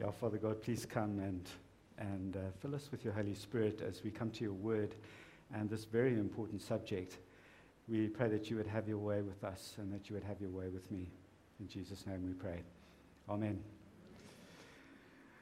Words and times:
Yeah, 0.00 0.10
Father 0.12 0.38
God, 0.38 0.62
please 0.62 0.86
come 0.86 1.18
and, 1.18 1.46
and 1.98 2.34
uh, 2.34 2.40
fill 2.62 2.74
us 2.74 2.88
with 2.90 3.04
your 3.04 3.12
Holy 3.12 3.34
Spirit 3.34 3.82
as 3.86 4.02
we 4.02 4.10
come 4.10 4.30
to 4.30 4.44
your 4.44 4.54
word 4.54 4.94
and 5.52 5.68
this 5.68 5.84
very 5.84 6.14
important 6.14 6.62
subject. 6.62 7.18
We 7.86 8.08
pray 8.08 8.28
that 8.28 8.48
you 8.48 8.56
would 8.56 8.66
have 8.66 8.88
your 8.88 8.96
way 8.96 9.20
with 9.20 9.44
us 9.44 9.74
and 9.76 9.92
that 9.92 10.08
you 10.08 10.14
would 10.14 10.24
have 10.24 10.40
your 10.40 10.48
way 10.48 10.68
with 10.68 10.90
me. 10.90 11.10
In 11.60 11.68
Jesus' 11.68 12.06
name 12.06 12.24
we 12.24 12.32
pray. 12.32 12.62
Amen. 13.28 13.60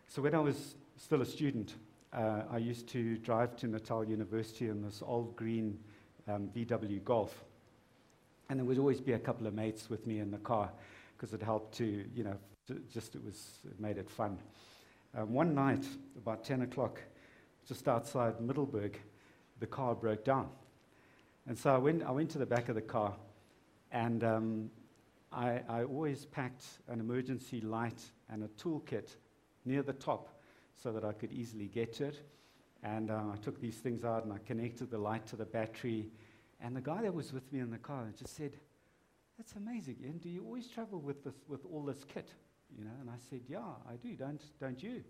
So, 0.08 0.22
when 0.22 0.34
I 0.34 0.40
was 0.40 0.74
still 0.96 1.22
a 1.22 1.26
student, 1.26 1.74
uh, 2.12 2.42
I 2.50 2.58
used 2.58 2.88
to 2.88 3.16
drive 3.18 3.54
to 3.58 3.68
Natal 3.68 4.04
University 4.04 4.68
in 4.68 4.82
this 4.82 5.04
old 5.06 5.36
green 5.36 5.78
um, 6.26 6.50
VW 6.52 7.04
Golf. 7.04 7.44
And 8.50 8.58
there 8.58 8.66
would 8.66 8.78
always 8.78 9.00
be 9.00 9.12
a 9.12 9.20
couple 9.20 9.46
of 9.46 9.54
mates 9.54 9.88
with 9.88 10.04
me 10.04 10.18
in 10.18 10.32
the 10.32 10.38
car 10.38 10.68
because 11.16 11.32
it 11.32 11.42
helped 11.42 11.76
to, 11.76 12.04
you 12.12 12.24
know, 12.24 12.36
just 12.92 13.14
it 13.14 13.24
was, 13.24 13.58
it 13.64 13.78
made 13.80 13.98
it 13.98 14.08
fun. 14.08 14.38
Um, 15.16 15.32
one 15.32 15.54
night, 15.54 15.86
about 16.16 16.44
10 16.44 16.62
o'clock, 16.62 17.00
just 17.66 17.88
outside 17.88 18.40
Middelburg, 18.40 18.98
the 19.60 19.66
car 19.66 19.94
broke 19.94 20.24
down. 20.24 20.48
And 21.46 21.58
so 21.58 21.74
I 21.74 21.78
went, 21.78 22.02
I 22.02 22.10
went 22.10 22.30
to 22.30 22.38
the 22.38 22.46
back 22.46 22.68
of 22.68 22.74
the 22.74 22.82
car, 22.82 23.14
and 23.90 24.22
um, 24.22 24.70
I, 25.32 25.62
I 25.68 25.84
always 25.84 26.26
packed 26.26 26.64
an 26.88 27.00
emergency 27.00 27.60
light 27.60 28.02
and 28.30 28.44
a 28.44 28.48
toolkit 28.48 29.16
near 29.64 29.82
the 29.82 29.92
top 29.92 30.40
so 30.74 30.92
that 30.92 31.04
I 31.04 31.12
could 31.12 31.32
easily 31.32 31.66
get 31.66 31.94
to 31.94 32.06
it. 32.06 32.22
And 32.82 33.10
uh, 33.10 33.22
I 33.32 33.36
took 33.42 33.60
these 33.60 33.76
things 33.76 34.04
out 34.04 34.24
and 34.24 34.32
I 34.32 34.38
connected 34.46 34.90
the 34.90 34.98
light 34.98 35.26
to 35.28 35.36
the 35.36 35.44
battery. 35.44 36.08
And 36.60 36.76
the 36.76 36.80
guy 36.80 37.02
that 37.02 37.12
was 37.12 37.32
with 37.32 37.52
me 37.52 37.60
in 37.60 37.70
the 37.70 37.78
car 37.78 38.06
just 38.16 38.36
said, 38.36 38.52
That's 39.36 39.54
amazing. 39.54 39.96
And 40.04 40.20
do 40.20 40.28
you 40.28 40.44
always 40.44 40.68
travel 40.68 41.00
with, 41.00 41.24
this, 41.24 41.34
with 41.48 41.64
all 41.72 41.82
this 41.82 42.04
kit? 42.04 42.28
You 42.76 42.84
know, 42.84 42.90
and 43.00 43.10
I 43.10 43.16
said, 43.30 43.40
Yeah, 43.48 43.58
I 43.88 43.96
do. 43.96 44.14
Don't, 44.14 44.42
don't 44.60 44.82
you? 44.82 45.02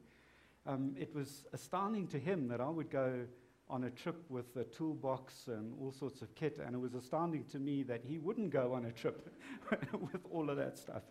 Um, 0.67 0.95
it 0.99 1.15
was 1.15 1.47
astounding 1.53 2.07
to 2.09 2.19
him 2.19 2.49
that 2.49 2.61
I 2.61 2.69
would 2.69 2.91
go 2.91 3.25
on 3.71 3.85
a 3.85 3.91
trip 3.91 4.25
with 4.29 4.57
a 4.57 4.65
toolbox 4.65 5.49
and 5.49 5.75
all 5.81 5.93
sorts 5.93 6.23
of 6.23 6.35
kit, 6.35 6.59
and 6.65 6.75
it 6.75 6.79
was 6.79 6.95
astounding 6.95 7.45
to 7.45 7.59
me 7.59 7.83
that 7.83 8.03
he 8.05 8.19
wouldn't 8.19 8.51
go 8.51 8.73
on 8.73 8.87
a 8.87 8.93
trip 8.93 9.31
with 9.93 10.23
all 10.31 10.49
of 10.51 10.57
that 10.57 10.79
stuff. 10.79 11.03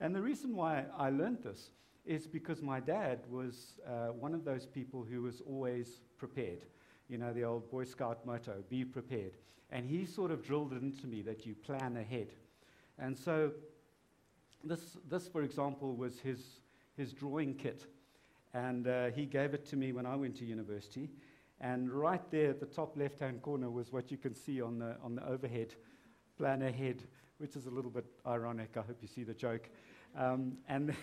And 0.00 0.14
the 0.14 0.20
reason 0.22 0.54
why 0.54 0.84
I 0.96 1.10
learned 1.10 1.42
this 1.42 1.70
is 2.04 2.26
because 2.26 2.60
my 2.62 2.80
dad 2.80 3.20
was 3.30 3.80
uh, 3.86 4.08
one 4.08 4.34
of 4.34 4.44
those 4.44 4.66
people 4.66 5.06
who 5.08 5.22
was 5.22 5.40
always 5.40 6.00
prepared. 6.18 6.64
You 7.08 7.18
know, 7.18 7.32
the 7.32 7.44
old 7.44 7.70
Boy 7.70 7.84
Scout 7.84 8.24
motto, 8.26 8.62
be 8.68 8.84
prepared. 8.84 9.32
And 9.70 9.88
he 9.88 10.04
sort 10.04 10.30
of 10.30 10.44
drilled 10.44 10.72
it 10.72 10.82
into 10.82 11.06
me 11.06 11.22
that 11.22 11.46
you 11.46 11.54
plan 11.54 11.96
ahead. 11.96 12.28
And 12.98 13.16
so, 13.16 13.52
this, 14.64 14.96
this 15.08 15.28
for 15.28 15.42
example, 15.42 15.94
was 15.94 16.18
his, 16.20 16.40
his 16.96 17.12
drawing 17.12 17.54
kit. 17.54 17.86
And 18.52 18.86
uh, 18.86 19.10
he 19.10 19.26
gave 19.26 19.54
it 19.54 19.66
to 19.66 19.76
me 19.76 19.92
when 19.92 20.06
I 20.06 20.16
went 20.16 20.36
to 20.36 20.44
university. 20.44 21.10
And 21.60 21.90
right 21.90 22.22
there 22.30 22.50
at 22.50 22.60
the 22.60 22.66
top 22.66 22.96
left 22.96 23.20
hand 23.20 23.42
corner 23.42 23.70
was 23.70 23.92
what 23.92 24.10
you 24.10 24.16
can 24.16 24.34
see 24.34 24.60
on 24.60 24.78
the, 24.78 24.96
on 25.02 25.14
the 25.14 25.26
overhead 25.26 25.74
plan 26.36 26.62
ahead, 26.62 27.02
which 27.38 27.56
is 27.56 27.66
a 27.66 27.70
little 27.70 27.90
bit 27.90 28.04
ironic. 28.26 28.70
I 28.76 28.80
hope 28.80 28.98
you 29.00 29.08
see 29.08 29.24
the 29.24 29.34
joke. 29.34 29.68
Um, 30.16 30.58
and 30.68 30.94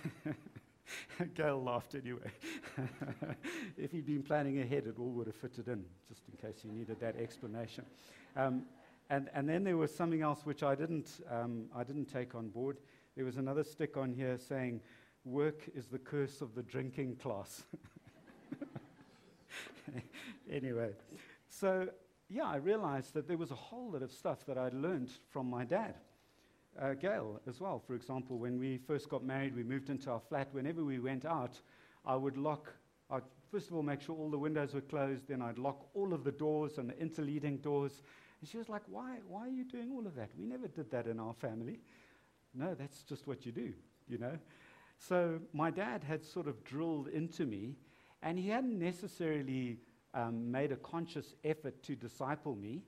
Gail 1.35 1.61
laughed 1.61 1.95
anyway. 1.95 2.31
if 3.77 3.91
he'd 3.91 4.05
been 4.05 4.23
planning 4.23 4.59
ahead, 4.59 4.87
it 4.87 4.95
all 4.97 5.11
would 5.11 5.27
have 5.27 5.35
fitted 5.35 5.67
in, 5.67 5.83
just 6.07 6.21
in 6.29 6.37
case 6.37 6.63
you 6.63 6.71
needed 6.71 6.99
that 6.99 7.15
explanation. 7.17 7.85
Um, 8.35 8.63
and, 9.09 9.29
and 9.33 9.47
then 9.47 9.63
there 9.63 9.77
was 9.77 9.93
something 9.93 10.21
else 10.21 10.45
which 10.45 10.63
I 10.63 10.73
didn't, 10.73 11.19
um, 11.29 11.65
I 11.75 11.83
didn't 11.83 12.05
take 12.05 12.33
on 12.33 12.47
board. 12.47 12.77
There 13.15 13.25
was 13.25 13.37
another 13.37 13.63
stick 13.63 13.97
on 13.97 14.13
here 14.13 14.37
saying, 14.37 14.81
Work 15.25 15.69
is 15.75 15.87
the 15.87 15.99
curse 15.99 16.41
of 16.41 16.55
the 16.55 16.63
drinking 16.63 17.17
class. 17.17 17.63
anyway, 20.51 20.91
so 21.49 21.87
yeah, 22.29 22.45
I 22.45 22.55
realized 22.55 23.13
that 23.13 23.27
there 23.27 23.37
was 23.37 23.51
a 23.51 23.55
whole 23.55 23.91
lot 23.91 24.01
of 24.01 24.11
stuff 24.11 24.45
that 24.45 24.57
I'd 24.57 24.73
learned 24.73 25.11
from 25.29 25.49
my 25.49 25.65
dad 25.65 25.95
uh, 26.79 26.93
Gail 26.93 27.41
as 27.47 27.59
well. 27.59 27.79
For 27.85 27.95
example, 27.95 28.37
when 28.37 28.57
we 28.59 28.77
first 28.77 29.09
got 29.09 29.23
married, 29.23 29.55
we 29.55 29.63
moved 29.63 29.89
into 29.89 30.09
our 30.09 30.19
flat. 30.19 30.47
Whenever 30.53 30.83
we 30.83 30.99
went 30.99 31.25
out, 31.25 31.59
I 32.05 32.15
would 32.15 32.37
lock, 32.37 32.73
I'd 33.09 33.23
first 33.51 33.67
of 33.67 33.75
all 33.75 33.83
make 33.83 34.01
sure 34.01 34.15
all 34.15 34.29
the 34.29 34.37
windows 34.37 34.73
were 34.73 34.81
closed, 34.81 35.27
then 35.27 35.41
I'd 35.41 35.57
lock 35.57 35.87
all 35.93 36.13
of 36.13 36.23
the 36.23 36.31
doors 36.31 36.77
and 36.77 36.89
the 36.89 36.93
interleading 36.93 37.61
doors. 37.61 38.01
And 38.39 38.49
she 38.49 38.57
was 38.57 38.69
like, 38.69 38.83
why, 38.87 39.17
why 39.27 39.41
are 39.41 39.51
you 39.51 39.65
doing 39.65 39.91
all 39.91 40.07
of 40.07 40.15
that? 40.15 40.29
We 40.37 40.45
never 40.45 40.67
did 40.67 40.89
that 40.91 41.07
in 41.07 41.19
our 41.19 41.33
family. 41.33 41.79
No, 42.53 42.73
that's 42.73 43.03
just 43.03 43.27
what 43.27 43.45
you 43.45 43.51
do, 43.51 43.73
you 44.07 44.17
know. 44.17 44.37
So 44.97 45.39
my 45.53 45.71
dad 45.71 46.03
had 46.03 46.23
sort 46.23 46.47
of 46.47 46.63
drilled 46.63 47.07
into 47.07 47.45
me, 47.45 47.75
and 48.21 48.37
he 48.37 48.49
hadn't 48.49 48.77
necessarily 48.77 49.79
um, 50.13 50.51
made 50.51 50.71
a 50.71 50.75
conscious 50.75 51.33
effort 51.43 51.81
to 51.83 51.95
disciple 51.95 52.55
me. 52.55 52.83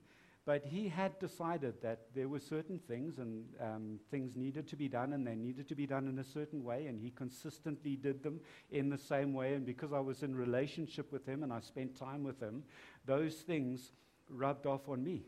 But 0.46 0.66
he 0.66 0.88
had 0.88 1.18
decided 1.18 1.80
that 1.80 2.00
there 2.14 2.28
were 2.28 2.38
certain 2.38 2.78
things 2.78 3.16
and 3.16 3.46
um, 3.58 3.98
things 4.10 4.36
needed 4.36 4.68
to 4.68 4.76
be 4.76 4.88
done 4.88 5.14
and 5.14 5.26
they 5.26 5.34
needed 5.34 5.66
to 5.68 5.74
be 5.74 5.86
done 5.86 6.06
in 6.06 6.18
a 6.18 6.24
certain 6.24 6.62
way, 6.62 6.86
and 6.86 7.00
he 7.00 7.10
consistently 7.10 7.96
did 7.96 8.22
them 8.22 8.40
in 8.70 8.90
the 8.90 8.98
same 8.98 9.32
way. 9.32 9.54
And 9.54 9.64
because 9.64 9.94
I 9.94 10.00
was 10.00 10.22
in 10.22 10.34
relationship 10.36 11.10
with 11.10 11.24
him 11.24 11.42
and 11.42 11.52
I 11.52 11.60
spent 11.60 11.98
time 11.98 12.22
with 12.22 12.40
him, 12.40 12.62
those 13.06 13.36
things 13.36 13.92
rubbed 14.28 14.66
off 14.66 14.86
on 14.86 15.02
me. 15.02 15.22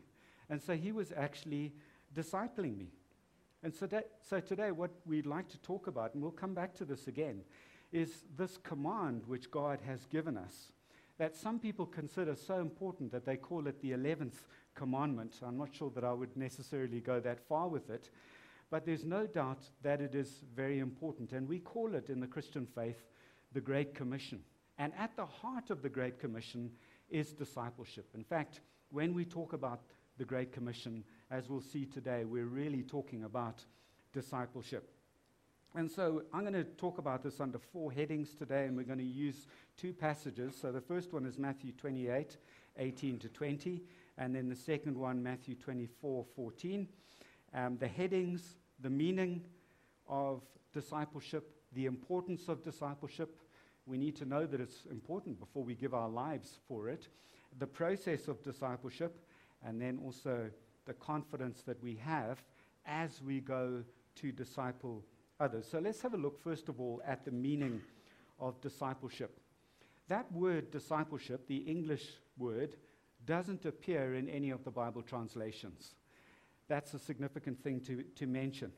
And 0.51 0.61
so 0.61 0.75
he 0.75 0.91
was 0.91 1.11
actually 1.15 1.73
discipling 2.15 2.77
me. 2.77 2.91
And 3.63 3.73
so, 3.73 3.87
that, 3.87 4.09
so 4.21 4.39
today, 4.39 4.71
what 4.71 4.91
we'd 5.05 5.25
like 5.25 5.49
to 5.49 5.59
talk 5.59 5.87
about, 5.87 6.13
and 6.13 6.21
we'll 6.21 6.31
come 6.31 6.53
back 6.53 6.75
to 6.75 6.85
this 6.85 7.07
again, 7.07 7.41
is 7.91 8.25
this 8.37 8.57
command 8.57 9.23
which 9.27 9.49
God 9.49 9.79
has 9.85 10.05
given 10.05 10.37
us 10.37 10.71
that 11.17 11.35
some 11.35 11.59
people 11.59 11.85
consider 11.85 12.35
so 12.35 12.59
important 12.59 13.11
that 13.11 13.25
they 13.25 13.37
call 13.37 13.67
it 13.67 13.81
the 13.81 13.91
11th 13.91 14.45
commandment. 14.75 15.33
I'm 15.45 15.57
not 15.57 15.73
sure 15.73 15.91
that 15.95 16.03
I 16.03 16.13
would 16.13 16.35
necessarily 16.37 16.99
go 16.99 17.19
that 17.19 17.39
far 17.39 17.67
with 17.67 17.89
it, 17.89 18.11
but 18.69 18.85
there's 18.85 19.05
no 19.05 19.25
doubt 19.25 19.63
that 19.81 20.01
it 20.01 20.13
is 20.13 20.43
very 20.55 20.79
important. 20.79 21.31
And 21.31 21.47
we 21.47 21.59
call 21.59 21.95
it 21.95 22.09
in 22.09 22.19
the 22.19 22.27
Christian 22.27 22.67
faith 22.67 23.03
the 23.53 23.61
Great 23.61 23.95
Commission. 23.95 24.41
And 24.77 24.93
at 24.97 25.15
the 25.15 25.25
heart 25.25 25.71
of 25.71 25.81
the 25.81 25.89
Great 25.89 26.19
Commission 26.19 26.69
is 27.09 27.33
discipleship. 27.33 28.07
In 28.13 28.23
fact, 28.23 28.61
when 28.91 29.13
we 29.13 29.25
talk 29.25 29.53
about 29.53 29.81
the 30.17 30.25
Great 30.25 30.51
Commission, 30.51 31.03
as 31.29 31.49
we'll 31.49 31.61
see 31.61 31.85
today, 31.85 32.23
we're 32.23 32.45
really 32.45 32.83
talking 32.83 33.23
about 33.23 33.63
discipleship. 34.13 34.89
And 35.75 35.91
so 35.91 36.23
I'm 36.33 36.41
going 36.41 36.53
to 36.53 36.63
talk 36.63 36.97
about 36.97 37.21
this 37.21 37.39
under 37.39 37.59
four 37.59 37.91
headings 37.91 38.33
today, 38.33 38.65
and 38.65 38.77
we're 38.77 38.83
going 38.83 38.99
to 38.99 39.05
use 39.05 39.45
two 39.75 39.93
passages. 39.93 40.55
So 40.59 40.71
the 40.71 40.81
first 40.81 41.13
one 41.13 41.25
is 41.25 41.37
Matthew 41.37 41.73
28, 41.73 42.37
18 42.77 43.19
to 43.19 43.29
20, 43.29 43.81
and 44.17 44.33
then 44.33 44.49
the 44.49 44.55
second 44.55 44.97
one, 44.97 45.21
Matthew 45.21 45.55
24 45.55 46.25
14. 46.35 46.87
Um, 47.53 47.77
the 47.77 47.87
headings, 47.87 48.55
the 48.79 48.89
meaning 48.89 49.43
of 50.07 50.41
discipleship, 50.73 51.51
the 51.73 51.85
importance 51.85 52.47
of 52.47 52.63
discipleship. 52.63 53.37
We 53.85 53.97
need 53.97 54.15
to 54.17 54.25
know 54.25 54.45
that 54.45 54.59
it's 54.59 54.85
important 54.89 55.39
before 55.39 55.63
we 55.63 55.75
give 55.75 55.93
our 55.93 56.09
lives 56.09 56.59
for 56.67 56.89
it. 56.89 57.07
The 57.59 57.67
process 57.67 58.27
of 58.27 58.41
discipleship, 58.43 59.17
and 59.63 59.81
then 59.81 59.99
also 60.03 60.49
the 60.87 60.93
confidence 60.93 61.61
that 61.63 61.81
we 61.83 61.95
have 61.95 62.43
as 62.85 63.21
we 63.21 63.39
go 63.39 63.83
to 64.15 64.31
disciple 64.31 65.03
others. 65.39 65.67
So 65.69 65.79
let's 65.79 66.01
have 66.01 66.13
a 66.13 66.17
look, 66.17 66.39
first 66.39 66.69
of 66.69 66.79
all, 66.79 67.01
at 67.05 67.23
the 67.25 67.31
meaning 67.31 67.81
of 68.39 68.59
discipleship. 68.61 69.39
That 70.07 70.31
word 70.31 70.71
discipleship, 70.71 71.47
the 71.47 71.57
English 71.57 72.07
word, 72.37 72.75
doesn't 73.25 73.65
appear 73.65 74.15
in 74.15 74.29
any 74.29 74.49
of 74.51 74.63
the 74.63 74.71
Bible 74.71 75.01
translations. 75.01 75.95
That's 76.67 76.93
a 76.93 76.99
significant 76.99 77.61
thing 77.63 77.81
to, 77.81 78.03
to 78.15 78.25
mention. 78.25 78.71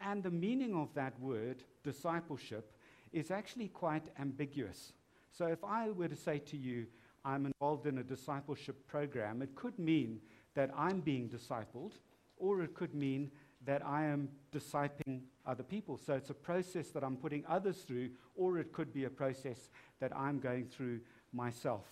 And 0.00 0.22
the 0.22 0.30
meaning 0.30 0.74
of 0.74 0.92
that 0.94 1.18
word, 1.20 1.62
discipleship, 1.84 2.72
is 3.12 3.30
actually 3.30 3.68
quite 3.68 4.04
ambiguous. 4.18 4.92
So 5.30 5.46
if 5.46 5.62
I 5.62 5.90
were 5.90 6.08
to 6.08 6.16
say 6.16 6.38
to 6.40 6.56
you, 6.56 6.86
I'm 7.24 7.46
involved 7.46 7.86
in 7.86 7.98
a 7.98 8.02
discipleship 8.02 8.86
program, 8.88 9.42
it 9.42 9.54
could 9.54 9.78
mean 9.78 10.20
that 10.54 10.70
I'm 10.76 11.00
being 11.00 11.28
discipled, 11.28 11.92
or 12.36 12.62
it 12.62 12.74
could 12.74 12.94
mean 12.94 13.30
that 13.64 13.84
I 13.86 14.04
am 14.04 14.28
discipling 14.52 15.20
other 15.46 15.62
people. 15.62 15.96
So 15.96 16.14
it's 16.14 16.30
a 16.30 16.34
process 16.34 16.90
that 16.90 17.04
I'm 17.04 17.16
putting 17.16 17.44
others 17.48 17.78
through, 17.78 18.10
or 18.34 18.58
it 18.58 18.72
could 18.72 18.92
be 18.92 19.04
a 19.04 19.10
process 19.10 19.70
that 20.00 20.16
I'm 20.16 20.40
going 20.40 20.66
through 20.66 21.00
myself. 21.32 21.86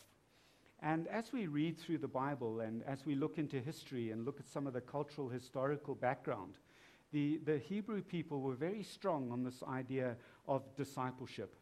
And 0.83 1.07
as 1.09 1.33
we 1.33 1.47
read 1.47 1.79
through 1.79 1.99
the 1.99 2.09
Bible 2.09 2.61
and 2.61 2.83
as 2.85 3.05
we 3.05 3.15
look 3.15 3.39
into 3.39 3.61
history 3.61 4.11
and 4.11 4.25
look 4.25 4.41
at 4.41 4.49
some 4.49 4.67
of 4.67 4.73
the 4.73 4.81
cultural, 4.81 5.29
historical 5.29 5.95
background, 5.95 6.55
the, 7.13 7.41
the 7.45 7.59
Hebrew 7.59 8.03
people 8.03 8.41
were 8.41 8.55
very 8.55 8.83
strong 8.83 9.31
on 9.31 9.45
this 9.45 9.63
idea 9.69 10.17
of 10.49 10.63
discipleship. 10.77 11.55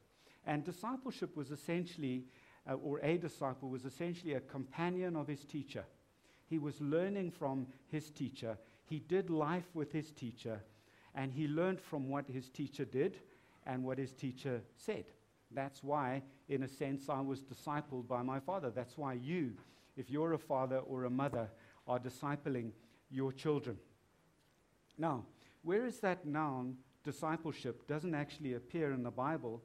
And 0.47 0.65
discipleship 0.65 1.37
was 1.37 1.51
essentially, 1.51 2.25
uh, 2.69 2.75
or 2.75 3.01
a 3.01 3.19
disciple 3.19 3.69
was 3.69 3.85
essentially 3.85 4.35
a 4.35 4.41
companion 4.41 5.17
of 5.17 5.27
his 5.27 5.45
teacher. 5.45 5.85
He 6.49 6.59
was 6.59 6.81
learning 6.81 7.33
from 7.33 7.67
his 7.89 8.11
teacher. 8.11 8.59
He 8.85 9.01
did 9.01 9.29
life 9.31 9.69
with 9.75 9.93
his 9.93 10.11
teacher, 10.11 10.63
and 11.15 11.33
he 11.33 11.47
learned 11.47 11.81
from 11.81 12.09
what 12.09 12.29
his 12.29 12.49
teacher 12.49 12.85
did 12.85 13.19
and 13.67 13.85
what 13.85 13.99
his 13.99 14.13
teacher 14.13 14.63
said. 14.77 15.05
That's 15.51 15.83
why, 15.83 16.23
in 16.49 16.63
a 16.63 16.69
sense, 16.69 17.09
I 17.09 17.21
was 17.21 17.43
discipled 17.43 18.09
by 18.09 18.23
my 18.23 18.41
father. 18.41 18.71
That's 18.71 18.97
why 18.97 19.15
you, 19.15 19.53
if 19.97 20.11
you're 20.11 20.33
a 20.33 20.39
father 20.39 20.79
or 20.79 21.05
a 21.05 21.11
mother, 21.11 21.49
are 21.87 21.99
discipling 21.99 22.71
your 23.11 23.33
children. 23.33 23.79
Now, 24.97 25.25
where 25.63 25.87
is 25.87 26.01
that 26.01 26.27
noun, 26.27 26.77
discipleship, 27.05 27.87
doesn't 27.87 28.15
actually 28.15 28.55
appear 28.55 28.93
in 28.93 29.03
the 29.03 29.11
Bible, 29.11 29.63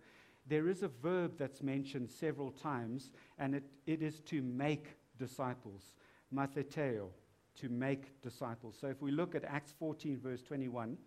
there 0.47 0.67
is 0.67 0.83
a 0.83 0.89
verb 0.89 1.33
that's 1.37 1.61
mentioned 1.61 2.09
several 2.09 2.51
times, 2.51 3.11
and 3.39 3.55
it, 3.55 3.63
it 3.85 4.01
is 4.01 4.19
to 4.21 4.41
make 4.41 4.87
disciples. 5.17 5.93
Matheteuo, 6.33 7.09
to 7.55 7.69
make 7.69 8.21
disciples. 8.21 8.75
So 8.79 8.87
if 8.87 9.01
we 9.01 9.11
look 9.11 9.35
at 9.35 9.43
Acts 9.45 9.73
14, 9.77 10.19
verse 10.19 10.41
21, 10.41 10.97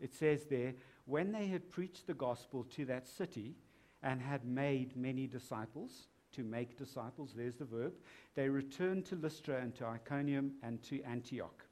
it 0.00 0.14
says 0.14 0.44
there, 0.44 0.74
when 1.06 1.32
they 1.32 1.46
had 1.46 1.70
preached 1.70 2.06
the 2.06 2.14
gospel 2.14 2.64
to 2.76 2.84
that 2.84 3.08
city 3.08 3.56
and 4.02 4.20
had 4.20 4.44
made 4.44 4.96
many 4.96 5.26
disciples, 5.26 6.08
to 6.32 6.44
make 6.44 6.76
disciples, 6.76 7.32
there's 7.34 7.56
the 7.56 7.64
verb, 7.64 7.92
they 8.34 8.48
returned 8.48 9.04
to 9.06 9.16
Lystra 9.16 9.60
and 9.60 9.74
to 9.74 9.86
Iconium 9.86 10.52
and 10.62 10.82
to 10.84 11.02
Antioch. 11.02 11.64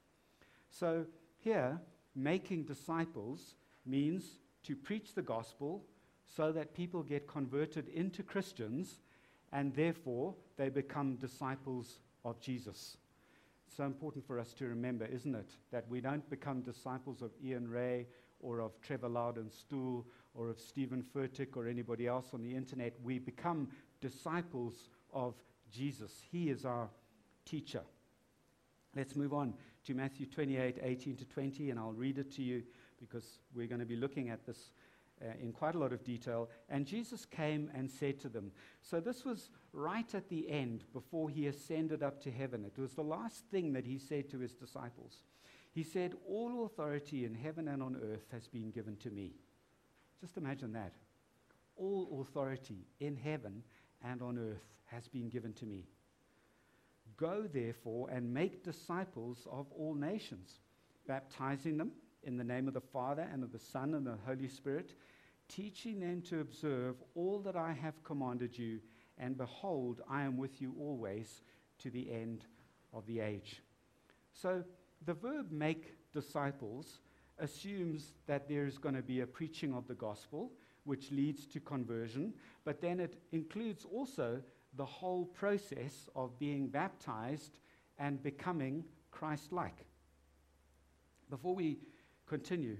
So 0.70 1.06
here, 1.38 1.80
making 2.14 2.64
disciples 2.64 3.54
means 3.84 4.38
to 4.64 4.74
preach 4.74 5.14
the 5.14 5.22
gospel 5.22 5.84
so 6.24 6.52
that 6.52 6.74
people 6.74 7.02
get 7.02 7.28
converted 7.28 7.88
into 7.88 8.22
Christians 8.22 8.98
and 9.52 9.74
therefore 9.74 10.34
they 10.56 10.68
become 10.68 11.16
disciples 11.16 12.00
of 12.26 12.40
Jesus. 12.40 12.96
So 13.74 13.84
important 13.84 14.26
for 14.26 14.38
us 14.38 14.52
to 14.54 14.66
remember, 14.66 15.06
isn't 15.06 15.34
it? 15.34 15.50
That 15.70 15.88
we 15.88 16.00
don't 16.00 16.28
become 16.28 16.60
disciples 16.60 17.22
of 17.22 17.30
Ian 17.42 17.68
Rea 17.68 18.06
or 18.40 18.60
of 18.60 18.72
Trevor 18.80 19.08
Loudon 19.08 19.50
Stool 19.50 20.06
or 20.34 20.50
of 20.50 20.58
Steven 20.58 21.04
Furtick 21.14 21.56
or 21.56 21.66
anybody 21.66 22.06
else 22.06 22.28
on 22.34 22.42
the 22.42 22.54
internet. 22.54 22.94
We 23.02 23.18
become 23.18 23.68
disciples 24.00 24.90
of 25.12 25.34
Jesus. 25.70 26.22
He 26.30 26.50
is 26.50 26.64
our 26.64 26.88
teacher. 27.44 27.82
Let's 28.94 29.14
move 29.14 29.32
on 29.32 29.54
to 29.84 29.94
Matthew 29.94 30.26
28 30.26 30.78
18 30.82 31.16
to 31.16 31.24
20, 31.26 31.70
and 31.70 31.78
I'll 31.78 31.92
read 31.92 32.18
it 32.18 32.32
to 32.32 32.42
you 32.42 32.62
because 32.98 33.38
we're 33.54 33.66
going 33.66 33.80
to 33.80 33.86
be 33.86 33.96
looking 33.96 34.30
at 34.30 34.44
this 34.46 34.70
uh, 35.22 35.32
in 35.40 35.52
quite 35.52 35.74
a 35.74 35.78
lot 35.78 35.92
of 35.92 36.04
detail. 36.04 36.50
And 36.68 36.86
Jesus 36.86 37.24
came 37.24 37.70
and 37.74 37.90
said 37.90 38.20
to 38.20 38.28
them, 38.28 38.52
So 38.82 39.00
this 39.00 39.24
was 39.24 39.50
right 39.72 40.14
at 40.14 40.28
the 40.28 40.48
end 40.50 40.84
before 40.92 41.30
he 41.30 41.46
ascended 41.46 42.02
up 42.02 42.20
to 42.22 42.30
heaven. 42.30 42.64
It 42.64 42.78
was 42.80 42.92
the 42.92 43.02
last 43.02 43.44
thing 43.50 43.72
that 43.72 43.86
he 43.86 43.98
said 43.98 44.30
to 44.30 44.38
his 44.38 44.52
disciples. 44.52 45.22
He 45.72 45.82
said, 45.82 46.14
All 46.28 46.64
authority 46.66 47.24
in 47.24 47.34
heaven 47.34 47.68
and 47.68 47.82
on 47.82 47.96
earth 47.96 48.26
has 48.32 48.46
been 48.46 48.70
given 48.70 48.96
to 48.96 49.10
me. 49.10 49.32
Just 50.20 50.36
imagine 50.36 50.72
that. 50.72 50.94
All 51.76 52.20
authority 52.22 52.86
in 53.00 53.16
heaven 53.16 53.62
and 54.04 54.22
on 54.22 54.38
earth 54.38 54.64
has 54.86 55.08
been 55.08 55.28
given 55.28 55.52
to 55.54 55.66
me. 55.66 55.84
Go, 57.16 57.48
therefore, 57.52 58.08
and 58.10 58.32
make 58.32 58.62
disciples 58.62 59.46
of 59.50 59.66
all 59.72 59.94
nations, 59.94 60.60
baptizing 61.06 61.78
them 61.78 61.92
in 62.22 62.36
the 62.36 62.44
name 62.44 62.68
of 62.68 62.74
the 62.74 62.80
Father 62.80 63.26
and 63.32 63.42
of 63.42 63.52
the 63.52 63.58
Son 63.58 63.94
and 63.94 64.06
the 64.06 64.18
Holy 64.26 64.48
Spirit, 64.48 64.94
teaching 65.48 66.00
them 66.00 66.22
to 66.22 66.40
observe 66.40 66.96
all 67.14 67.38
that 67.40 67.56
I 67.56 67.72
have 67.72 68.02
commanded 68.02 68.58
you, 68.58 68.80
and 69.18 69.36
behold, 69.36 70.02
I 70.10 70.22
am 70.22 70.36
with 70.36 70.60
you 70.60 70.74
always 70.78 71.42
to 71.78 71.90
the 71.90 72.10
end 72.10 72.44
of 72.92 73.06
the 73.06 73.20
age. 73.20 73.62
So 74.32 74.64
the 75.04 75.14
verb 75.14 75.50
make 75.50 75.94
disciples 76.12 77.00
assumes 77.38 78.14
that 78.26 78.48
there's 78.48 78.78
going 78.78 78.94
to 78.94 79.02
be 79.02 79.20
a 79.20 79.26
preaching 79.26 79.74
of 79.74 79.86
the 79.86 79.94
gospel, 79.94 80.52
which 80.84 81.10
leads 81.10 81.46
to 81.46 81.60
conversion, 81.60 82.32
but 82.64 82.80
then 82.80 83.00
it 83.00 83.20
includes 83.32 83.84
also 83.84 84.40
the 84.76 84.84
whole 84.84 85.24
process 85.24 86.08
of 86.14 86.38
being 86.38 86.68
baptized 86.68 87.58
and 87.98 88.22
becoming 88.22 88.84
Christ 89.10 89.52
like. 89.52 89.86
Before 91.30 91.54
we 91.54 91.78
continue, 92.26 92.76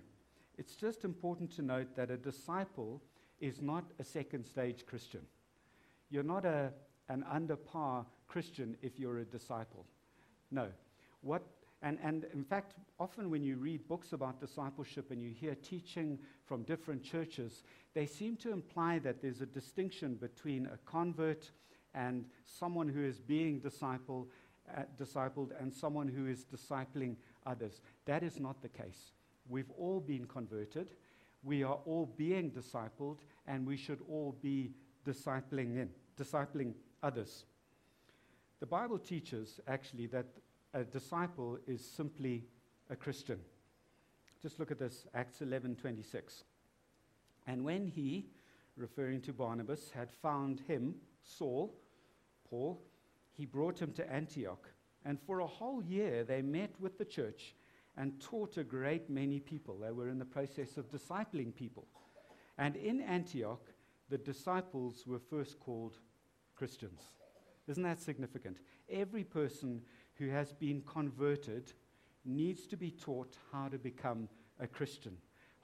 it's 0.58 0.75
just 0.75 1.04
important 1.04 1.50
to 1.56 1.62
note 1.62 1.94
that 1.96 2.10
a 2.10 2.16
disciple 2.16 3.02
is 3.40 3.60
not 3.60 3.84
a 3.98 4.04
second 4.04 4.44
stage 4.44 4.87
Christian. 4.87 5.20
You're 6.10 6.22
not 6.22 6.44
a, 6.44 6.72
an 7.08 7.25
under 7.31 7.56
par 7.56 8.06
Christian 8.26 8.76
if 8.82 8.98
you're 8.98 9.19
a 9.19 9.25
disciple. 9.25 9.84
No. 10.50 10.69
What, 11.20 11.43
and, 11.82 11.98
and 12.02 12.26
in 12.32 12.44
fact, 12.44 12.75
often 12.98 13.31
when 13.31 13.43
you 13.43 13.56
read 13.56 13.87
books 13.88 14.12
about 14.12 14.40
discipleship 14.40 15.10
and 15.10 15.22
you 15.22 15.31
hear 15.31 15.54
teaching 15.54 16.19
from 16.46 16.62
different 16.62 17.02
churches, 17.02 17.62
they 17.94 18.06
seem 18.06 18.37
to 18.37 18.52
imply 18.52 18.99
that 19.00 19.20
there's 19.20 19.42
a 19.42 19.46
distinction 19.46 20.14
between 20.14 20.66
a 20.66 20.78
convert 20.90 21.50
and 21.94 22.25
someone 22.44 22.88
who 22.88 23.04
is 23.04 23.19
being 23.19 23.58
disciple, 23.58 24.28
uh, 24.76 24.82
discipled 24.99 25.50
and 25.60 25.72
someone 25.72 26.08
who 26.08 26.26
is 26.26 26.44
discipling 26.44 27.16
others. 27.44 27.81
That 28.06 28.22
is 28.22 28.38
not 28.38 28.62
the 28.62 28.69
case. 28.69 29.12
We've 29.48 29.70
all 29.78 30.00
been 30.00 30.26
converted. 30.26 30.93
We 31.43 31.62
are 31.62 31.78
all 31.84 32.06
being 32.16 32.50
discipled, 32.50 33.19
and 33.46 33.66
we 33.66 33.76
should 33.76 34.00
all 34.08 34.37
be 34.43 34.72
discipling 35.06 35.76
in, 35.76 35.90
discipling 36.19 36.75
others. 37.02 37.44
The 38.60 38.66
Bible 38.66 38.98
teaches 38.98 39.60
actually 39.69 40.06
that 40.06 40.26
a 40.75 40.84
disciple 40.84 41.58
is 41.66 41.84
simply 41.84 42.44
a 42.90 42.96
Christian. 42.96 43.38
Just 44.43 44.58
look 44.58 44.70
at 44.70 44.78
this, 44.78 45.06
Acts 45.14 45.40
11:26. 45.40 46.44
And 47.46 47.64
when 47.64 47.87
he, 47.87 48.26
referring 48.76 49.20
to 49.22 49.32
Barnabas, 49.32 49.90
had 49.90 50.10
found 50.10 50.60
him, 50.60 50.96
Saul, 51.22 51.75
Paul, 52.49 52.82
he 53.32 53.46
brought 53.46 53.81
him 53.81 53.92
to 53.92 54.12
Antioch. 54.12 54.69
And 55.04 55.20
for 55.20 55.40
a 55.40 55.46
whole 55.46 55.82
year 55.82 56.25
they 56.25 56.42
met 56.42 56.81
with 56.81 56.99
the 56.99 57.04
church 57.04 57.54
and 57.96 58.20
taught 58.20 58.58
a 58.58 58.64
great 58.64 59.08
many 59.08 59.40
people. 59.40 59.78
They 59.78 59.93
were 59.93 60.08
in 60.08 60.19
the 60.19 60.25
process 60.25 60.76
of 60.76 60.90
discipling 60.90 61.54
people. 61.54 61.87
And 62.58 62.76
in 62.76 63.00
Antioch, 63.00 63.62
the 64.08 64.19
disciples 64.19 65.04
were 65.06 65.19
first 65.19 65.58
called 65.58 65.98
Christians. 66.54 67.00
Isn't 67.69 67.82
that 67.82 68.00
significant? 68.00 68.58
Every 68.88 69.25
person 69.25 69.82
who 70.14 70.28
has 70.28 70.52
been 70.52 70.82
converted 70.82 71.72
needs 72.25 72.66
to 72.69 72.76
be 72.76 72.90
taught 72.90 73.37
how 73.52 73.69
to 73.69 73.78
become 73.78 74.28
a 74.60 74.66
Christian, 74.66 75.16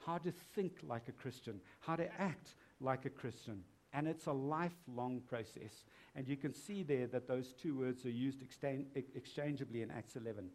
how 0.05 0.17
to 0.19 0.31
think 0.31 0.79
like 0.83 1.07
a 1.07 1.13
Christian, 1.13 1.61
how 1.79 1.95
to 1.95 2.21
act 2.21 2.55
like 2.79 3.05
a 3.05 3.09
Christian. 3.09 3.63
And 3.93 4.07
it's 4.07 4.25
a 4.25 4.33
lifelong 4.33 5.21
process. 5.27 5.85
And 6.15 6.27
you 6.27 6.35
can 6.35 6.53
see 6.53 6.83
there 6.83 7.07
that 7.07 7.27
those 7.27 7.53
two 7.53 7.77
words 7.77 8.05
are 8.05 8.11
used 8.11 8.41
exchangeably 8.41 9.81
in 9.81 9.91
Acts 9.91 10.15
11 10.15 10.49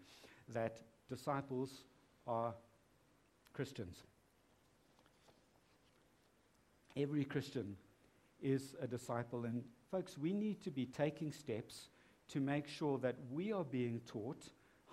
that 0.50 0.83
disciples 1.09 1.85
are 2.27 2.55
Christians. 3.53 4.03
Every 6.97 7.25
Christian 7.25 7.77
is 8.43 8.75
a 8.81 8.87
disciple. 8.87 9.45
And 9.45 9.65
folks, 9.91 10.19
we 10.19 10.33
need 10.33 10.62
to 10.62 10.71
be 10.71 10.87
taking 10.87 11.33
steps 11.33 11.88
to 12.29 12.41
make 12.41 12.69
sure 12.69 12.99
that 12.99 13.17
we 13.31 13.53
are 13.53 13.65
being 13.65 14.00
taught 14.07 14.45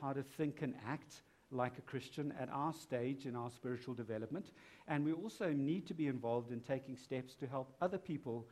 how 0.02 0.14
to 0.14 0.24
think 0.24 0.62
and 0.62 0.74
act 0.88 1.22
like 1.52 1.78
a 1.78 1.82
Christian 1.82 2.34
at 2.40 2.50
our 2.50 2.74
stage 2.74 3.26
in 3.26 3.36
our 3.36 3.52
spiritual 3.52 3.94
development. 3.94 4.52
And 4.88 5.06
we 5.06 5.14
also 5.14 5.52
need 5.52 5.86
to 5.88 5.94
be 5.94 6.08
involved 6.08 6.52
in 6.52 6.60
taking 6.60 6.96
steps 6.96 7.36
to 7.36 7.48
help 7.48 7.76
other 7.82 7.98
people 7.98 8.48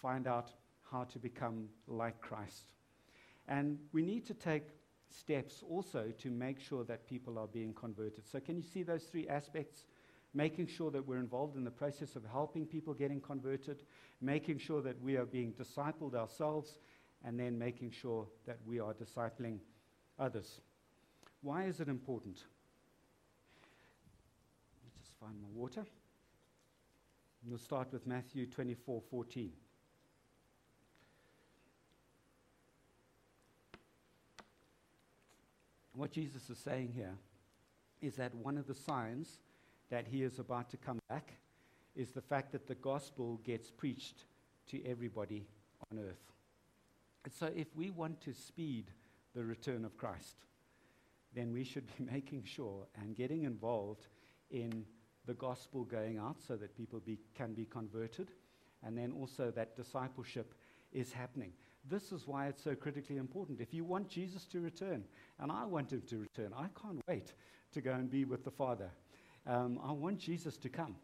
find 0.00 0.26
out 0.26 0.52
how 0.90 1.04
to 1.04 1.18
become 1.18 1.68
like 1.86 2.20
Christ. 2.20 2.72
And 3.48 3.78
we 3.92 4.02
need 4.02 4.26
to 4.26 4.34
take 4.34 4.68
steps 5.08 5.62
also 5.68 6.12
to 6.18 6.30
make 6.30 6.60
sure 6.60 6.84
that 6.84 7.06
people 7.06 7.38
are 7.38 7.46
being 7.46 7.72
converted. 7.74 8.26
So, 8.26 8.40
can 8.40 8.56
you 8.56 8.62
see 8.62 8.82
those 8.82 9.04
three 9.04 9.28
aspects? 9.28 9.84
Making 10.34 10.66
sure 10.66 10.90
that 10.90 11.06
we're 11.06 11.18
involved 11.18 11.56
in 11.56 11.64
the 11.64 11.70
process 11.70 12.14
of 12.14 12.22
helping 12.30 12.66
people 12.66 12.92
getting 12.92 13.20
converted, 13.20 13.82
making 14.20 14.58
sure 14.58 14.82
that 14.82 15.00
we 15.00 15.16
are 15.16 15.24
being 15.24 15.54
discipled 15.54 16.14
ourselves, 16.14 16.78
and 17.24 17.40
then 17.40 17.58
making 17.58 17.90
sure 17.90 18.26
that 18.46 18.58
we 18.66 18.78
are 18.78 18.92
discipling 18.94 19.58
others. 20.18 20.60
Why 21.40 21.64
is 21.64 21.80
it 21.80 21.88
important? 21.88 22.36
Let 24.74 24.84
me 24.84 24.90
just 25.00 25.18
find 25.18 25.40
my 25.40 25.48
water. 25.54 25.86
We'll 27.44 27.58
start 27.58 27.92
with 27.92 28.06
Matthew 28.06 28.46
24 28.46 29.00
14. 29.10 29.52
What 35.96 36.12
Jesus 36.12 36.50
is 36.50 36.58
saying 36.58 36.92
here 36.94 37.14
is 38.02 38.16
that 38.16 38.34
one 38.34 38.58
of 38.58 38.66
the 38.66 38.74
signs 38.74 39.38
that 39.88 40.06
he 40.06 40.22
is 40.22 40.38
about 40.38 40.68
to 40.70 40.76
come 40.76 40.98
back 41.08 41.32
is 41.94 42.10
the 42.10 42.20
fact 42.20 42.52
that 42.52 42.66
the 42.66 42.74
gospel 42.74 43.40
gets 43.44 43.70
preached 43.70 44.24
to 44.68 44.84
everybody 44.84 45.46
on 45.90 45.98
earth. 45.98 46.32
And 47.24 47.32
so, 47.32 47.50
if 47.56 47.74
we 47.74 47.90
want 47.90 48.20
to 48.20 48.34
speed 48.34 48.90
the 49.34 49.42
return 49.42 49.86
of 49.86 49.96
Christ, 49.96 50.36
then 51.34 51.50
we 51.50 51.64
should 51.64 51.86
be 51.96 52.04
making 52.12 52.44
sure 52.44 52.86
and 53.00 53.16
getting 53.16 53.44
involved 53.44 54.08
in 54.50 54.84
the 55.24 55.34
gospel 55.34 55.84
going 55.84 56.18
out 56.18 56.36
so 56.46 56.56
that 56.56 56.76
people 56.76 57.00
be, 57.00 57.18
can 57.34 57.54
be 57.54 57.64
converted, 57.64 58.28
and 58.84 58.98
then 58.98 59.12
also 59.12 59.50
that 59.50 59.76
discipleship 59.76 60.52
is 60.92 61.10
happening. 61.10 61.52
This 61.88 62.10
is 62.12 62.26
why 62.26 62.48
it's 62.48 62.62
so 62.62 62.74
critically 62.74 63.16
important. 63.16 63.60
If 63.60 63.72
you 63.72 63.84
want 63.84 64.08
Jesus 64.08 64.44
to 64.46 64.60
return, 64.60 65.04
and 65.38 65.52
I 65.52 65.64
want 65.64 65.92
him 65.92 66.02
to 66.08 66.18
return, 66.18 66.52
I 66.56 66.66
can't 66.80 67.00
wait 67.06 67.32
to 67.72 67.80
go 67.80 67.92
and 67.92 68.10
be 68.10 68.24
with 68.24 68.44
the 68.44 68.50
Father. 68.50 68.90
Um, 69.46 69.78
I 69.84 69.92
want 69.92 70.18
Jesus 70.18 70.56
to 70.58 70.68
come. 70.68 70.96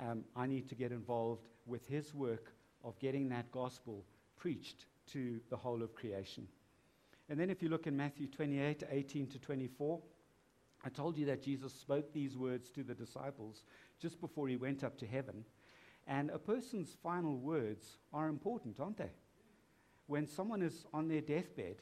Um, 0.00 0.24
I 0.34 0.46
need 0.46 0.68
to 0.68 0.74
get 0.74 0.90
involved 0.92 1.48
with 1.66 1.86
his 1.86 2.14
work 2.14 2.52
of 2.82 2.98
getting 2.98 3.28
that 3.28 3.50
gospel 3.52 4.04
preached 4.36 4.86
to 5.12 5.40
the 5.50 5.56
whole 5.56 5.82
of 5.82 5.94
creation. 5.94 6.48
And 7.28 7.38
then 7.38 7.50
if 7.50 7.62
you 7.62 7.68
look 7.68 7.86
in 7.86 7.96
Matthew 7.96 8.26
28 8.26 8.82
18 8.90 9.26
to 9.28 9.38
24, 9.38 10.00
I 10.84 10.88
told 10.88 11.16
you 11.16 11.26
that 11.26 11.42
Jesus 11.42 11.72
spoke 11.72 12.12
these 12.12 12.36
words 12.36 12.70
to 12.70 12.82
the 12.82 12.94
disciples 12.94 13.62
just 14.00 14.20
before 14.20 14.48
he 14.48 14.56
went 14.56 14.82
up 14.82 14.98
to 14.98 15.06
heaven. 15.06 15.44
And 16.06 16.30
a 16.30 16.38
person's 16.38 16.96
final 17.02 17.36
words 17.36 17.98
are 18.12 18.28
important, 18.28 18.80
aren't 18.80 18.96
they? 18.96 19.10
When 20.10 20.26
someone 20.26 20.60
is 20.60 20.86
on 20.92 21.06
their 21.06 21.20
deathbed 21.20 21.76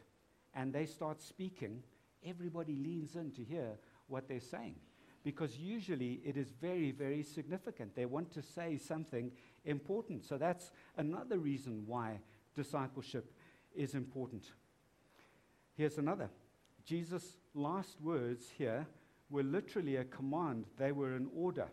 and 0.52 0.70
they 0.70 0.84
start 0.84 1.22
speaking, 1.22 1.82
everybody 2.22 2.76
leans 2.76 3.16
in 3.16 3.30
to 3.30 3.42
hear 3.42 3.78
what 4.06 4.28
they're 4.28 4.38
saying. 4.38 4.74
Because 5.24 5.56
usually 5.56 6.20
it 6.22 6.36
is 6.36 6.50
very, 6.60 6.90
very 6.90 7.22
significant. 7.22 7.96
They 7.96 8.04
want 8.04 8.30
to 8.34 8.42
say 8.42 8.76
something 8.76 9.32
important. 9.64 10.26
So 10.26 10.36
that's 10.36 10.72
another 10.98 11.38
reason 11.38 11.84
why 11.86 12.20
discipleship 12.54 13.32
is 13.74 13.94
important. 13.94 14.52
Here's 15.74 15.96
another 15.96 16.28
Jesus' 16.84 17.38
last 17.54 17.98
words 17.98 18.44
here 18.58 18.86
were 19.30 19.42
literally 19.42 19.96
a 19.96 20.04
command, 20.04 20.66
they 20.76 20.92
were 20.92 21.14
an 21.14 21.30
order. 21.34 21.68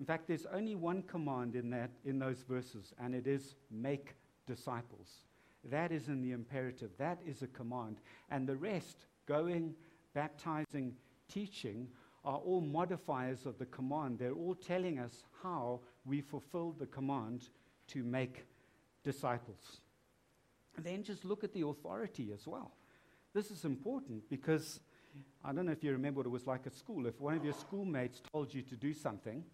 In 0.00 0.04
fact, 0.04 0.26
there's 0.26 0.46
only 0.52 0.74
one 0.74 1.02
command 1.02 1.54
in, 1.54 1.70
that, 1.70 1.90
in 2.04 2.18
those 2.18 2.42
verses, 2.42 2.92
and 3.00 3.14
it 3.14 3.28
is 3.28 3.54
make 3.70 4.16
disciples. 4.48 5.29
That 5.64 5.92
is 5.92 6.08
in 6.08 6.22
the 6.22 6.32
imperative. 6.32 6.90
That 6.98 7.18
is 7.26 7.42
a 7.42 7.46
command. 7.48 7.96
And 8.30 8.46
the 8.46 8.56
rest, 8.56 9.06
going, 9.26 9.74
baptizing, 10.14 10.94
teaching, 11.28 11.88
are 12.24 12.38
all 12.38 12.60
modifiers 12.60 13.46
of 13.46 13.58
the 13.58 13.66
command. 13.66 14.18
They're 14.18 14.32
all 14.32 14.54
telling 14.54 14.98
us 14.98 15.24
how 15.42 15.80
we 16.04 16.20
fulfill 16.20 16.72
the 16.72 16.86
command 16.86 17.48
to 17.88 18.02
make 18.02 18.44
disciples. 19.02 19.80
And 20.76 20.84
then 20.84 21.02
just 21.02 21.24
look 21.24 21.44
at 21.44 21.52
the 21.52 21.66
authority 21.66 22.32
as 22.32 22.46
well. 22.46 22.72
This 23.32 23.50
is 23.50 23.64
important 23.64 24.28
because 24.28 24.80
I 25.44 25.52
don't 25.52 25.66
know 25.66 25.72
if 25.72 25.84
you 25.84 25.92
remember 25.92 26.18
what 26.18 26.26
it 26.26 26.30
was 26.30 26.46
like 26.46 26.66
at 26.66 26.74
school. 26.74 27.06
If 27.06 27.20
one 27.20 27.34
of 27.34 27.44
your 27.44 27.54
schoolmates 27.54 28.20
told 28.32 28.52
you 28.52 28.62
to 28.62 28.76
do 28.76 28.92
something, 28.92 29.44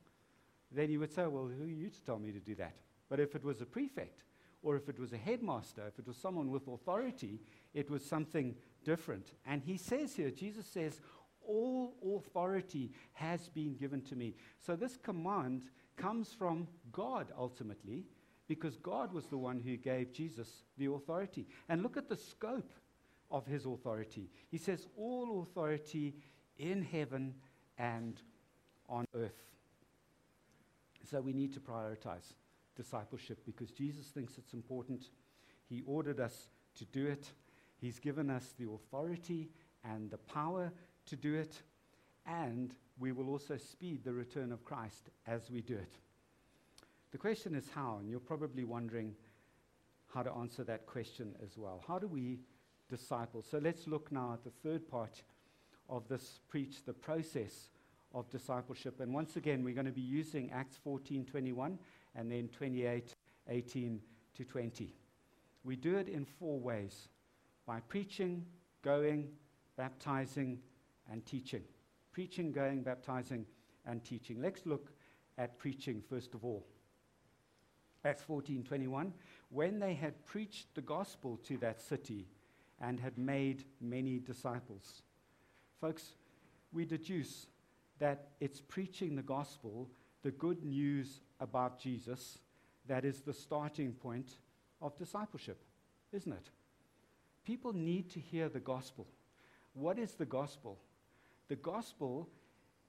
then 0.72 0.90
you 0.90 0.98
would 1.00 1.12
say, 1.12 1.26
Well, 1.26 1.46
who 1.46 1.64
are 1.64 1.68
you 1.68 1.90
to 1.90 2.02
tell 2.04 2.18
me 2.18 2.32
to 2.32 2.40
do 2.40 2.54
that? 2.56 2.74
But 3.08 3.20
if 3.20 3.34
it 3.34 3.44
was 3.44 3.60
a 3.60 3.66
prefect, 3.66 4.22
or 4.66 4.74
if 4.74 4.88
it 4.88 4.98
was 4.98 5.12
a 5.12 5.16
headmaster, 5.16 5.86
if 5.86 5.96
it 6.00 6.08
was 6.08 6.16
someone 6.16 6.50
with 6.50 6.66
authority, 6.66 7.38
it 7.72 7.88
was 7.88 8.04
something 8.04 8.52
different. 8.82 9.30
And 9.46 9.62
he 9.62 9.76
says 9.76 10.16
here, 10.16 10.32
Jesus 10.32 10.66
says, 10.66 11.00
All 11.46 11.94
authority 12.16 12.90
has 13.12 13.48
been 13.48 13.76
given 13.76 14.02
to 14.02 14.16
me. 14.16 14.34
So 14.58 14.74
this 14.74 14.96
command 14.96 15.66
comes 15.96 16.32
from 16.32 16.66
God 16.90 17.28
ultimately, 17.38 18.06
because 18.48 18.76
God 18.78 19.12
was 19.12 19.26
the 19.26 19.38
one 19.38 19.60
who 19.60 19.76
gave 19.76 20.12
Jesus 20.12 20.64
the 20.76 20.86
authority. 20.86 21.46
And 21.68 21.84
look 21.84 21.96
at 21.96 22.08
the 22.08 22.16
scope 22.16 22.72
of 23.30 23.46
his 23.46 23.66
authority. 23.66 24.30
He 24.50 24.58
says, 24.58 24.88
All 24.96 25.42
authority 25.42 26.16
in 26.58 26.82
heaven 26.82 27.36
and 27.78 28.20
on 28.88 29.06
earth. 29.14 29.44
So 31.08 31.20
we 31.20 31.32
need 31.32 31.52
to 31.52 31.60
prioritize 31.60 32.34
discipleship 32.76 33.38
because 33.44 33.70
Jesus 33.70 34.06
thinks 34.06 34.38
it's 34.38 34.54
important. 34.54 35.10
He 35.68 35.82
ordered 35.86 36.20
us 36.20 36.48
to 36.76 36.84
do 36.84 37.06
it, 37.06 37.30
He's 37.78 37.98
given 37.98 38.30
us 38.30 38.54
the 38.58 38.70
authority 38.70 39.50
and 39.84 40.10
the 40.10 40.18
power 40.18 40.72
to 41.06 41.16
do 41.16 41.34
it, 41.34 41.62
and 42.26 42.74
we 42.98 43.12
will 43.12 43.28
also 43.28 43.56
speed 43.56 44.02
the 44.04 44.12
return 44.12 44.50
of 44.50 44.64
Christ 44.64 45.10
as 45.26 45.50
we 45.50 45.60
do 45.60 45.74
it. 45.74 45.98
The 47.12 47.18
question 47.18 47.54
is 47.54 47.68
how, 47.74 47.98
and 48.00 48.08
you're 48.08 48.18
probably 48.18 48.64
wondering 48.64 49.14
how 50.12 50.22
to 50.22 50.32
answer 50.32 50.64
that 50.64 50.86
question 50.86 51.34
as 51.42 51.56
well. 51.56 51.82
How 51.86 51.98
do 51.98 52.06
we 52.06 52.40
disciple? 52.88 53.42
So 53.42 53.58
let's 53.58 53.86
look 53.86 54.10
now 54.10 54.32
at 54.32 54.44
the 54.44 54.50
third 54.62 54.88
part 54.88 55.22
of 55.88 56.08
this 56.08 56.40
preach, 56.48 56.84
the 56.84 56.92
process 56.92 57.70
of 58.14 58.30
discipleship. 58.30 59.00
And 59.00 59.12
once 59.12 59.36
again, 59.36 59.62
we're 59.62 59.74
going 59.74 59.86
to 59.86 59.92
be 59.92 60.00
using 60.00 60.50
Acts 60.50 60.78
14 60.82 61.26
21 61.26 61.78
and 62.16 62.30
then 62.30 62.48
28 62.48 63.14
18 63.48 64.00
to 64.34 64.44
20. 64.44 64.94
We 65.64 65.76
do 65.76 65.96
it 65.96 66.08
in 66.08 66.24
four 66.24 66.58
ways 66.58 67.08
by 67.66 67.80
preaching, 67.80 68.44
going, 68.82 69.28
baptizing, 69.76 70.58
and 71.10 71.24
teaching. 71.26 71.62
Preaching, 72.12 72.52
going, 72.52 72.82
baptizing, 72.82 73.46
and 73.86 74.04
teaching. 74.04 74.40
Let's 74.40 74.66
look 74.66 74.90
at 75.38 75.58
preaching 75.58 76.02
first 76.08 76.34
of 76.34 76.44
all. 76.44 76.66
Acts 78.04 78.22
14:21 78.22 79.12
when 79.48 79.78
they 79.78 79.94
had 79.94 80.24
preached 80.24 80.74
the 80.74 80.82
gospel 80.82 81.36
to 81.38 81.56
that 81.58 81.80
city 81.80 82.28
and 82.80 83.00
had 83.00 83.18
made 83.18 83.64
many 83.80 84.18
disciples. 84.18 85.02
Folks, 85.80 86.14
we 86.72 86.84
deduce 86.84 87.48
that 87.98 88.28
it's 88.40 88.60
preaching 88.60 89.16
the 89.16 89.22
gospel, 89.22 89.88
the 90.26 90.32
good 90.32 90.64
news 90.64 91.20
about 91.38 91.78
Jesus, 91.78 92.40
that 92.88 93.04
is 93.04 93.20
the 93.20 93.32
starting 93.32 93.92
point 93.92 94.38
of 94.82 94.98
discipleship, 94.98 95.62
isn't 96.12 96.32
it? 96.32 96.50
People 97.44 97.72
need 97.72 98.10
to 98.10 98.18
hear 98.18 98.48
the 98.48 98.58
gospel. 98.58 99.06
What 99.74 100.00
is 100.00 100.14
the 100.14 100.24
gospel? 100.24 100.80
The 101.46 101.54
gospel, 101.54 102.28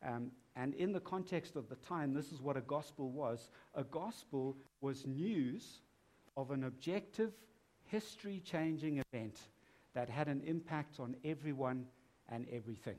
um, 0.03 0.31
and 0.55 0.73
in 0.73 0.91
the 0.91 0.99
context 0.99 1.55
of 1.55 1.69
the 1.69 1.75
time, 1.75 2.11
this 2.11 2.31
is 2.31 2.41
what 2.41 2.57
a 2.57 2.61
gospel 2.61 3.11
was. 3.11 3.49
A 3.75 3.83
gospel 3.83 4.57
was 4.81 5.05
news 5.05 5.81
of 6.37 6.49
an 6.49 6.63
objective, 6.63 7.33
history 7.85 8.41
changing 8.43 9.03
event 9.13 9.41
that 9.93 10.09
had 10.09 10.27
an 10.27 10.41
impact 10.43 10.99
on 10.99 11.15
everyone 11.23 11.85
and 12.29 12.47
everything. 12.51 12.97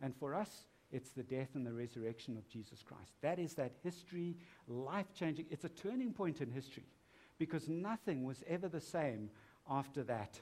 And 0.00 0.16
for 0.16 0.34
us, 0.34 0.68
it's 0.92 1.10
the 1.10 1.22
death 1.22 1.48
and 1.54 1.66
the 1.66 1.72
resurrection 1.72 2.36
of 2.36 2.48
Jesus 2.48 2.82
Christ. 2.82 3.12
That 3.22 3.38
is 3.38 3.54
that 3.54 3.72
history, 3.82 4.36
life 4.68 5.12
changing. 5.14 5.46
It's 5.50 5.64
a 5.64 5.70
turning 5.70 6.12
point 6.12 6.40
in 6.40 6.50
history 6.50 6.84
because 7.38 7.68
nothing 7.68 8.24
was 8.24 8.44
ever 8.46 8.68
the 8.68 8.80
same 8.80 9.30
after 9.68 10.02
that. 10.04 10.38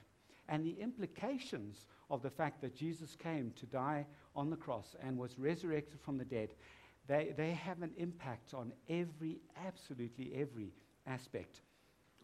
And 0.49 0.67
the 0.67 0.81
implications 0.81 1.87
of 2.11 2.23
the 2.23 2.31
fact 2.31 2.61
that 2.63 2.75
Jesus 2.75 3.15
came 3.15 3.53
to 3.57 3.67
die 3.67 4.07
on 4.35 4.51
the 4.51 4.57
cross 4.57 4.97
and 5.01 5.17
was 5.17 5.39
resurrected 5.39 6.01
from 6.01 6.19
the 6.19 6.25
dead, 6.25 6.55
they, 7.07 7.33
they 7.37 7.53
have 7.53 7.83
an 7.83 7.93
impact 7.97 8.53
on 8.53 8.73
every, 8.89 9.39
absolutely 9.65 10.33
every 10.35 10.73
aspect 11.07 11.61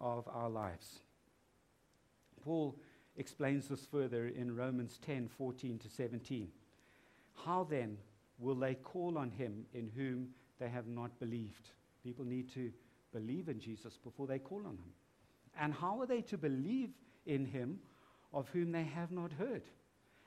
of 0.00 0.28
our 0.28 0.50
lives. 0.50 0.99
Paul 2.42 2.76
explains 3.16 3.68
this 3.68 3.87
further 3.87 4.28
in 4.28 4.54
Romans 4.54 4.99
10 5.04 5.28
14 5.28 5.78
to 5.78 5.88
17. 5.88 6.49
How 7.45 7.64
then 7.64 7.99
will 8.38 8.54
they 8.54 8.74
call 8.74 9.18
on 9.18 9.30
him 9.30 9.64
in 9.72 9.90
whom 9.96 10.28
they 10.58 10.68
have 10.68 10.86
not 10.86 11.18
believed? 11.18 11.70
People 12.02 12.24
need 12.24 12.52
to 12.54 12.70
believe 13.12 13.48
in 13.48 13.60
Jesus 13.60 13.96
before 13.96 14.26
they 14.26 14.38
call 14.38 14.60
on 14.60 14.76
him. 14.76 14.92
And 15.58 15.72
how 15.72 16.00
are 16.00 16.06
they 16.06 16.20
to 16.22 16.36
believe 16.36 16.90
in 17.24 17.46
him 17.46 17.78
of 18.32 18.48
whom 18.50 18.72
they 18.72 18.84
have 18.84 19.10
not 19.10 19.32
heard? 19.32 19.62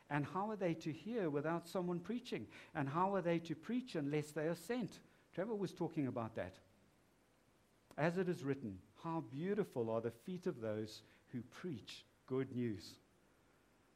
And 0.09 0.25
how 0.25 0.49
are 0.49 0.55
they 0.55 0.73
to 0.75 0.91
hear 0.91 1.29
without 1.29 1.67
someone 1.67 1.99
preaching? 1.99 2.47
And 2.73 2.89
how 2.89 3.13
are 3.13 3.21
they 3.21 3.37
to 3.39 3.55
preach 3.55 3.95
unless 3.95 4.31
they 4.31 4.47
are 4.47 4.55
sent? 4.55 4.99
Trevor 5.35 5.55
was 5.55 5.71
talking 5.71 6.07
about 6.07 6.35
that. 6.35 6.55
As 7.97 8.17
it 8.17 8.27
is 8.27 8.43
written, 8.43 8.79
how 9.03 9.23
beautiful 9.31 9.89
are 9.89 10.01
the 10.01 10.11
feet 10.11 10.47
of 10.47 10.61
those 10.61 11.03
who 11.31 11.41
preach 11.41 12.05
good 12.25 12.55
news. 12.55 12.95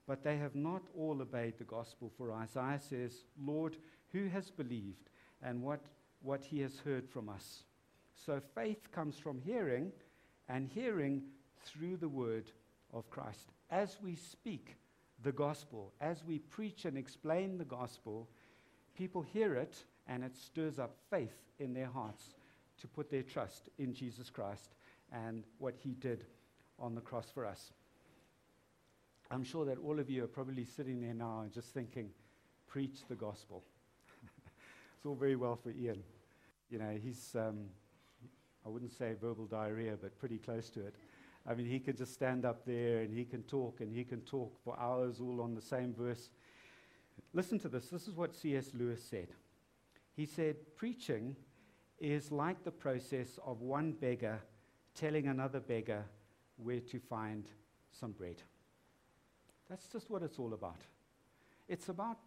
But 0.05 0.23
they 0.23 0.37
have 0.37 0.55
not 0.55 0.83
all 0.97 1.21
obeyed 1.21 1.57
the 1.57 1.63
gospel, 1.63 2.11
for 2.17 2.31
Isaiah 2.31 2.79
says, 2.79 3.23
Lord, 3.41 3.77
who 4.13 4.27
has 4.27 4.49
believed 4.49 5.09
and 5.41 5.61
what, 5.61 5.81
what 6.21 6.43
he 6.43 6.61
has 6.61 6.79
heard 6.79 7.09
from 7.09 7.27
us? 7.27 7.63
So 8.25 8.39
faith 8.55 8.91
comes 8.91 9.17
from 9.17 9.41
hearing, 9.41 9.91
and 10.47 10.69
hearing 10.73 11.23
through 11.65 11.97
the 11.97 12.09
word 12.09 12.51
of 12.93 13.09
Christ. 13.09 13.49
As 13.69 13.97
we 14.01 14.15
speak 14.15 14.77
the 15.23 15.31
gospel, 15.31 15.93
as 15.99 16.23
we 16.25 16.39
preach 16.39 16.85
and 16.85 16.97
explain 16.97 17.57
the 17.57 17.65
gospel, 17.65 18.29
people 18.95 19.21
hear 19.21 19.55
it 19.55 19.75
and 20.07 20.23
it 20.23 20.35
stirs 20.35 20.79
up 20.79 20.95
faith 21.09 21.33
in 21.59 21.73
their 21.73 21.87
hearts 21.87 22.35
to 22.81 22.87
put 22.87 23.09
their 23.09 23.23
trust 23.23 23.69
in 23.77 23.93
Jesus 23.93 24.29
Christ 24.29 24.75
and 25.11 25.43
what 25.59 25.75
he 25.77 25.93
did 25.93 26.25
on 26.79 26.95
the 26.95 27.01
cross 27.01 27.27
for 27.33 27.45
us. 27.45 27.71
I'm 29.31 29.43
sure 29.43 29.65
that 29.65 29.77
all 29.77 29.99
of 29.99 30.09
you 30.09 30.23
are 30.23 30.27
probably 30.27 30.65
sitting 30.65 31.01
there 31.01 31.13
now 31.13 31.41
and 31.41 31.51
just 31.51 31.73
thinking, 31.73 32.09
preach 32.67 32.99
the 33.07 33.15
gospel. 33.15 33.63
It's 35.03 35.09
all 35.09 35.15
very 35.15 35.35
well 35.35 35.59
for 35.61 35.69
Ian. 35.69 36.01
You 36.69 36.79
know, 36.79 36.97
he's, 36.97 37.35
um, 37.35 37.65
I 38.65 38.69
wouldn't 38.69 38.93
say 38.93 39.15
verbal 39.19 39.47
diarrhea, 39.47 39.97
but 40.01 40.17
pretty 40.17 40.37
close 40.37 40.69
to 40.69 40.79
it. 40.79 40.95
I 41.45 41.55
mean, 41.55 41.65
he 41.65 41.77
can 41.81 41.97
just 41.97 42.13
stand 42.13 42.45
up 42.45 42.65
there 42.65 42.99
and 42.99 43.13
he 43.13 43.25
can 43.25 43.43
talk 43.43 43.81
and 43.81 43.91
he 43.91 44.05
can 44.05 44.21
talk 44.21 44.57
for 44.63 44.79
hours 44.79 45.19
all 45.19 45.41
on 45.41 45.55
the 45.55 45.61
same 45.61 45.93
verse. 45.93 46.29
Listen 47.33 47.59
to 47.59 47.67
this. 47.67 47.89
This 47.89 48.07
is 48.07 48.15
what 48.15 48.33
C.S. 48.33 48.69
Lewis 48.73 49.03
said. 49.03 49.27
He 50.15 50.25
said, 50.25 50.55
Preaching 50.77 51.35
is 51.99 52.31
like 52.31 52.63
the 52.63 52.71
process 52.71 53.37
of 53.45 53.59
one 53.59 53.91
beggar 53.91 54.39
telling 54.95 55.27
another 55.27 55.59
beggar 55.59 56.05
where 56.55 56.79
to 56.79 56.97
find 56.97 57.43
some 57.91 58.13
bread. 58.13 58.41
That's 59.69 59.89
just 59.89 60.09
what 60.09 60.23
it's 60.23 60.39
all 60.39 60.53
about. 60.53 60.79
It's 61.67 61.89
about 61.89 62.19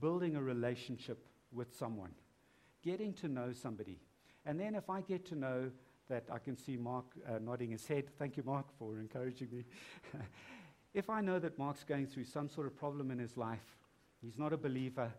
building 0.00 0.34
a 0.34 0.42
relationship 0.42 1.26
with 1.52 1.76
someone, 1.76 2.12
getting 2.82 3.12
to 3.14 3.28
know 3.28 3.52
somebody. 3.52 3.98
And 4.44 4.58
then 4.58 4.74
if 4.74 4.90
I 4.90 5.00
get 5.00 5.24
to 5.26 5.34
know 5.36 5.70
that 6.08 6.24
I 6.30 6.38
can 6.38 6.56
see 6.56 6.76
Mark 6.76 7.04
uh, 7.28 7.38
nodding 7.40 7.70
his 7.70 7.86
head, 7.86 8.04
thank 8.18 8.36
you, 8.36 8.42
Mark, 8.44 8.66
for 8.78 8.98
encouraging 8.98 9.48
me. 9.52 9.64
if 10.94 11.08
I 11.08 11.20
know 11.20 11.38
that 11.38 11.58
Mark's 11.58 11.84
going 11.84 12.06
through 12.06 12.24
some 12.24 12.48
sort 12.48 12.66
of 12.66 12.76
problem 12.76 13.10
in 13.10 13.18
his 13.18 13.36
life, 13.36 13.76
he's 14.20 14.38
not 14.38 14.52
a 14.52 14.56
believer, 14.56 15.10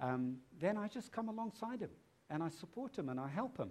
um, 0.00 0.36
then 0.60 0.76
I 0.76 0.88
just 0.88 1.12
come 1.12 1.28
alongside 1.28 1.80
him 1.80 1.90
and 2.30 2.42
I 2.42 2.48
support 2.48 2.96
him 2.96 3.08
and 3.08 3.20
I 3.20 3.28
help 3.28 3.58
him. 3.58 3.70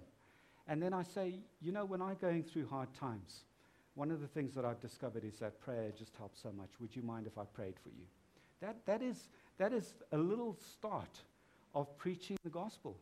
And 0.68 0.80
then 0.80 0.94
I 0.94 1.02
say, 1.02 1.40
you 1.60 1.72
know, 1.72 1.84
when 1.84 2.00
I'm 2.00 2.16
going 2.20 2.44
through 2.44 2.68
hard 2.68 2.88
times, 2.94 3.44
one 3.94 4.10
of 4.10 4.20
the 4.20 4.28
things 4.28 4.54
that 4.54 4.64
I've 4.64 4.80
discovered 4.80 5.24
is 5.24 5.38
that 5.40 5.60
prayer 5.60 5.92
just 5.98 6.16
helps 6.16 6.40
so 6.40 6.50
much. 6.52 6.70
Would 6.80 6.94
you 6.94 7.02
mind 7.02 7.26
if 7.26 7.36
I 7.36 7.44
prayed 7.44 7.74
for 7.82 7.90
you? 7.90 8.06
That, 8.60 8.76
that, 8.86 9.02
is, 9.02 9.28
that 9.58 9.72
is 9.72 9.92
a 10.12 10.16
little 10.16 10.56
start 10.72 11.20
of 11.74 11.96
preaching 11.98 12.38
the 12.44 12.50
gospel 12.50 12.96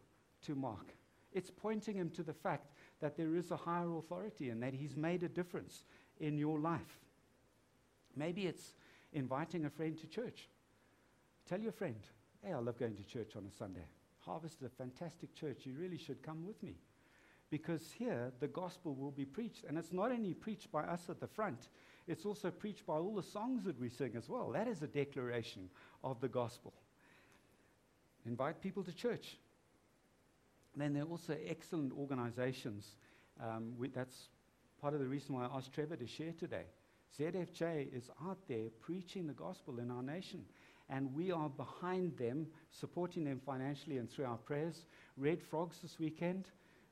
to 0.47 0.54
Mark. 0.54 0.94
It's 1.32 1.50
pointing 1.50 1.97
him 1.97 2.11
to 2.11 2.23
the 2.23 2.32
fact 2.32 2.73
that 3.00 3.16
there 3.16 3.37
is 3.37 3.50
a 3.50 3.56
higher 3.56 3.97
authority 3.97 4.50
and 4.50 4.62
that 4.62 4.75
he's 4.75 4.97
made 4.97 5.23
a 5.23 5.28
difference 5.28 5.85
in 6.18 6.38
your 6.38 6.59
life. 6.59 6.99
Maybe 8.16 8.47
it's 8.47 8.75
inviting 9.12 9.64
a 9.64 9.70
friend 9.70 9.99
to 9.99 10.06
church. 10.06 10.49
Tell 11.49 11.61
your 11.61 11.73
friend, 11.73 11.97
hey, 12.44 12.52
I 12.52 12.59
love 12.59 12.78
going 12.78 12.97
to 12.97 13.04
church 13.04 13.37
on 13.37 13.47
a 13.47 13.56
Sunday. 13.56 13.85
Harvest 14.20 14.56
is 14.59 14.66
a 14.66 14.68
fantastic 14.68 15.35
church. 15.35 15.64
You 15.64 15.75
really 15.78 15.99
should 15.99 16.23
come 16.23 16.44
with 16.47 16.62
me 16.62 16.75
because 17.50 17.90
here 17.90 18.32
the 18.40 18.49
gospel 18.49 18.94
will 18.94 19.11
be 19.11 19.25
preached. 19.25 19.64
And 19.68 19.78
it's 19.78 19.92
not 19.92 20.12
only 20.12 20.35
preached 20.35 20.70
by 20.70 20.82
us 20.82 21.09
at 21.09 21.20
the 21.20 21.26
front, 21.26 21.68
it's 22.06 22.25
also 22.25 22.50
preached 22.50 22.87
by 22.87 22.94
all 22.94 23.14
the 23.14 23.23
songs 23.23 23.64
that 23.64 23.78
we 23.78 23.88
sing 23.88 24.12
as 24.16 24.28
well. 24.28 24.50
That 24.50 24.68
is 24.68 24.82
a 24.82 24.87
declaration 24.87 25.68
of 26.02 26.20
the 26.20 26.28
gospel. 26.28 26.73
Invite 28.26 28.61
people 28.61 28.82
to 28.85 28.92
church. 28.92 29.38
Then 30.77 30.93
there 30.95 31.03
are 31.03 31.09
also 31.09 31.37
excellent 31.47 31.93
organizations. 31.93 32.97
Um, 33.43 33.75
we, 33.79 33.89
that's 33.89 34.29
part 34.81 34.95
of 34.95 35.00
the 35.00 35.07
reason 35.07 35.35
why 35.35 35.47
I 35.47 35.57
asked 35.57 35.73
Trevor 35.73 35.97
to 35.97 36.07
share 36.07 36.33
today. 36.33 36.65
ZFJ 37.19 37.93
is 37.95 38.11
out 38.25 38.39
there 38.49 38.69
preaching 38.81 39.27
the 39.27 39.33
gospel 39.33 39.81
in 39.81 39.91
our 39.91 40.03
nation. 40.03 40.45
And 40.89 41.15
we 41.15 41.31
are 41.31 41.49
behind 41.49 42.17
them, 42.17 42.47
supporting 42.71 43.25
them 43.25 43.41
financially 43.45 43.99
and 43.99 44.11
through 44.11 44.27
our 44.27 44.39
prayers. 44.39 44.87
Red 45.17 45.41
Frogs 45.43 45.79
this 45.83 45.99
weekend, 45.99 46.47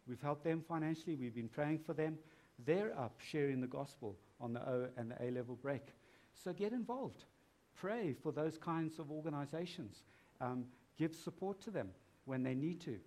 We've 0.08 0.20
helped 0.22 0.42
them 0.42 0.64
financially. 0.66 1.16
We've 1.16 1.34
been 1.34 1.50
praying 1.50 1.80
for 1.80 1.92
them. 1.92 2.18
They're 2.64 2.98
up 2.98 3.20
sharing 3.20 3.60
the 3.60 3.66
gospel 3.66 4.16
on 4.40 4.54
the 4.54 4.60
O 4.60 4.88
and 4.96 5.10
the 5.10 5.22
A 5.22 5.30
level 5.30 5.56
break. 5.60 5.82
So 6.32 6.52
get 6.52 6.72
involved. 6.72 7.24
Pray 7.76 8.14
for 8.14 8.32
those 8.32 8.56
kinds 8.56 8.98
of 8.98 9.10
organizations. 9.10 10.02
Um, 10.40 10.64
give 10.96 11.14
support 11.14 11.60
to 11.62 11.70
them 11.70 11.90
when 12.24 12.42
they 12.42 12.54
need 12.54 12.80
to 12.82 12.98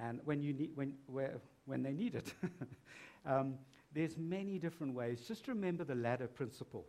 and 0.00 0.20
when, 0.24 0.42
you 0.42 0.52
need, 0.52 0.70
when, 0.74 0.94
where, 1.06 1.38
when 1.66 1.82
they 1.82 1.92
need 1.92 2.14
it. 2.14 2.32
um, 3.26 3.54
there's 3.92 4.16
many 4.16 4.58
different 4.58 4.94
ways. 4.94 5.22
Just 5.26 5.48
remember 5.48 5.84
the 5.84 5.94
ladder 5.94 6.26
principle. 6.26 6.86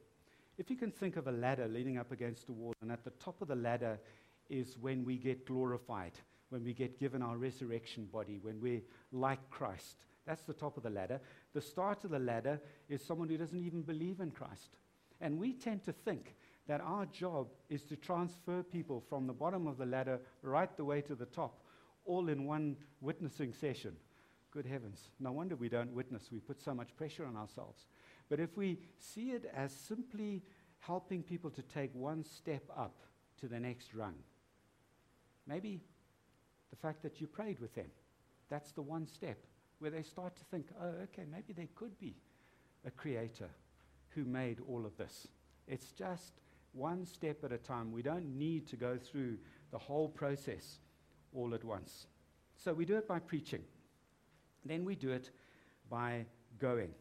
If 0.57 0.69
you 0.69 0.75
can 0.75 0.91
think 0.91 1.17
of 1.17 1.27
a 1.27 1.31
ladder 1.31 1.67
leaning 1.67 1.97
up 1.97 2.11
against 2.11 2.47
a 2.49 2.51
wall, 2.51 2.73
and 2.81 2.91
at 2.91 3.03
the 3.03 3.11
top 3.11 3.41
of 3.41 3.47
the 3.47 3.55
ladder 3.55 3.99
is 4.49 4.77
when 4.79 5.03
we 5.03 5.17
get 5.17 5.45
glorified 5.45 6.13
when 6.53 6.63
we 6.63 6.71
get 6.71 6.99
given 6.99 7.23
our 7.23 7.35
resurrection 7.35 8.05
body, 8.13 8.37
when 8.43 8.61
we're 8.61 8.83
like 9.11 9.49
Christ. 9.49 10.05
That's 10.27 10.43
the 10.43 10.53
top 10.53 10.77
of 10.77 10.83
the 10.83 10.89
ladder. 10.91 11.19
The 11.55 11.61
start 11.61 12.03
of 12.03 12.11
the 12.11 12.19
ladder 12.19 12.61
is 12.87 13.03
someone 13.03 13.27
who 13.27 13.37
doesn't 13.37 13.65
even 13.65 13.81
believe 13.81 14.19
in 14.19 14.29
Christ. 14.29 14.77
And 15.19 15.39
we 15.39 15.53
tend 15.53 15.83
to 15.85 15.91
think 15.91 16.35
that 16.67 16.79
our 16.79 17.07
job 17.07 17.47
is 17.71 17.81
to 17.85 17.95
transfer 17.95 18.61
people 18.61 19.03
from 19.09 19.25
the 19.25 19.33
bottom 19.33 19.65
of 19.65 19.79
the 19.79 19.85
ladder 19.87 20.19
right 20.43 20.69
the 20.77 20.85
way 20.85 21.01
to 21.01 21.15
the 21.15 21.25
top, 21.25 21.59
all 22.05 22.29
in 22.29 22.45
one 22.45 22.77
witnessing 23.01 23.53
session. 23.53 23.95
Good 24.51 24.65
heavens. 24.65 25.09
No 25.19 25.31
wonder 25.31 25.55
we 25.55 25.69
don't 25.69 25.93
witness. 25.93 26.29
We 26.31 26.39
put 26.39 26.61
so 26.61 26.73
much 26.73 26.95
pressure 26.95 27.25
on 27.25 27.35
ourselves. 27.35 27.87
But 28.29 28.39
if 28.39 28.55
we 28.55 28.79
see 28.99 29.31
it 29.31 29.51
as 29.55 29.73
simply 29.73 30.43
helping 30.79 31.23
people 31.23 31.49
to 31.51 31.61
take 31.61 31.93
one 31.93 32.23
step 32.23 32.63
up 32.75 32.95
to 33.39 33.47
the 33.47 33.59
next 33.59 33.93
rung, 33.93 34.15
maybe 35.47 35.81
the 36.69 36.75
fact 36.75 37.03
that 37.03 37.21
you 37.21 37.27
prayed 37.27 37.59
with 37.59 37.75
them. 37.75 37.91
That's 38.49 38.71
the 38.71 38.81
one 38.81 39.07
step 39.07 39.37
where 39.79 39.91
they 39.91 40.03
start 40.03 40.35
to 40.35 40.43
think, 40.45 40.67
oh, 40.81 40.93
okay, 41.03 41.25
maybe 41.29 41.53
there 41.53 41.67
could 41.75 41.97
be 41.99 42.15
a 42.85 42.91
creator 42.91 43.49
who 44.09 44.25
made 44.25 44.59
all 44.67 44.85
of 44.85 44.95
this. 44.97 45.27
It's 45.67 45.91
just 45.91 46.33
one 46.73 47.05
step 47.05 47.43
at 47.43 47.51
a 47.51 47.57
time. 47.57 47.91
We 47.91 48.01
don't 48.01 48.37
need 48.37 48.67
to 48.67 48.75
go 48.75 48.97
through 48.97 49.37
the 49.71 49.77
whole 49.77 50.09
process 50.09 50.79
all 51.35 51.53
at 51.53 51.63
once. 51.63 52.07
So 52.55 52.73
we 52.73 52.85
do 52.85 52.95
it 52.97 53.07
by 53.07 53.19
preaching. 53.19 53.63
Then 54.65 54.85
we 54.85 54.95
do 54.95 55.11
it 55.11 55.31
by 55.89 56.25
going. 56.59 56.93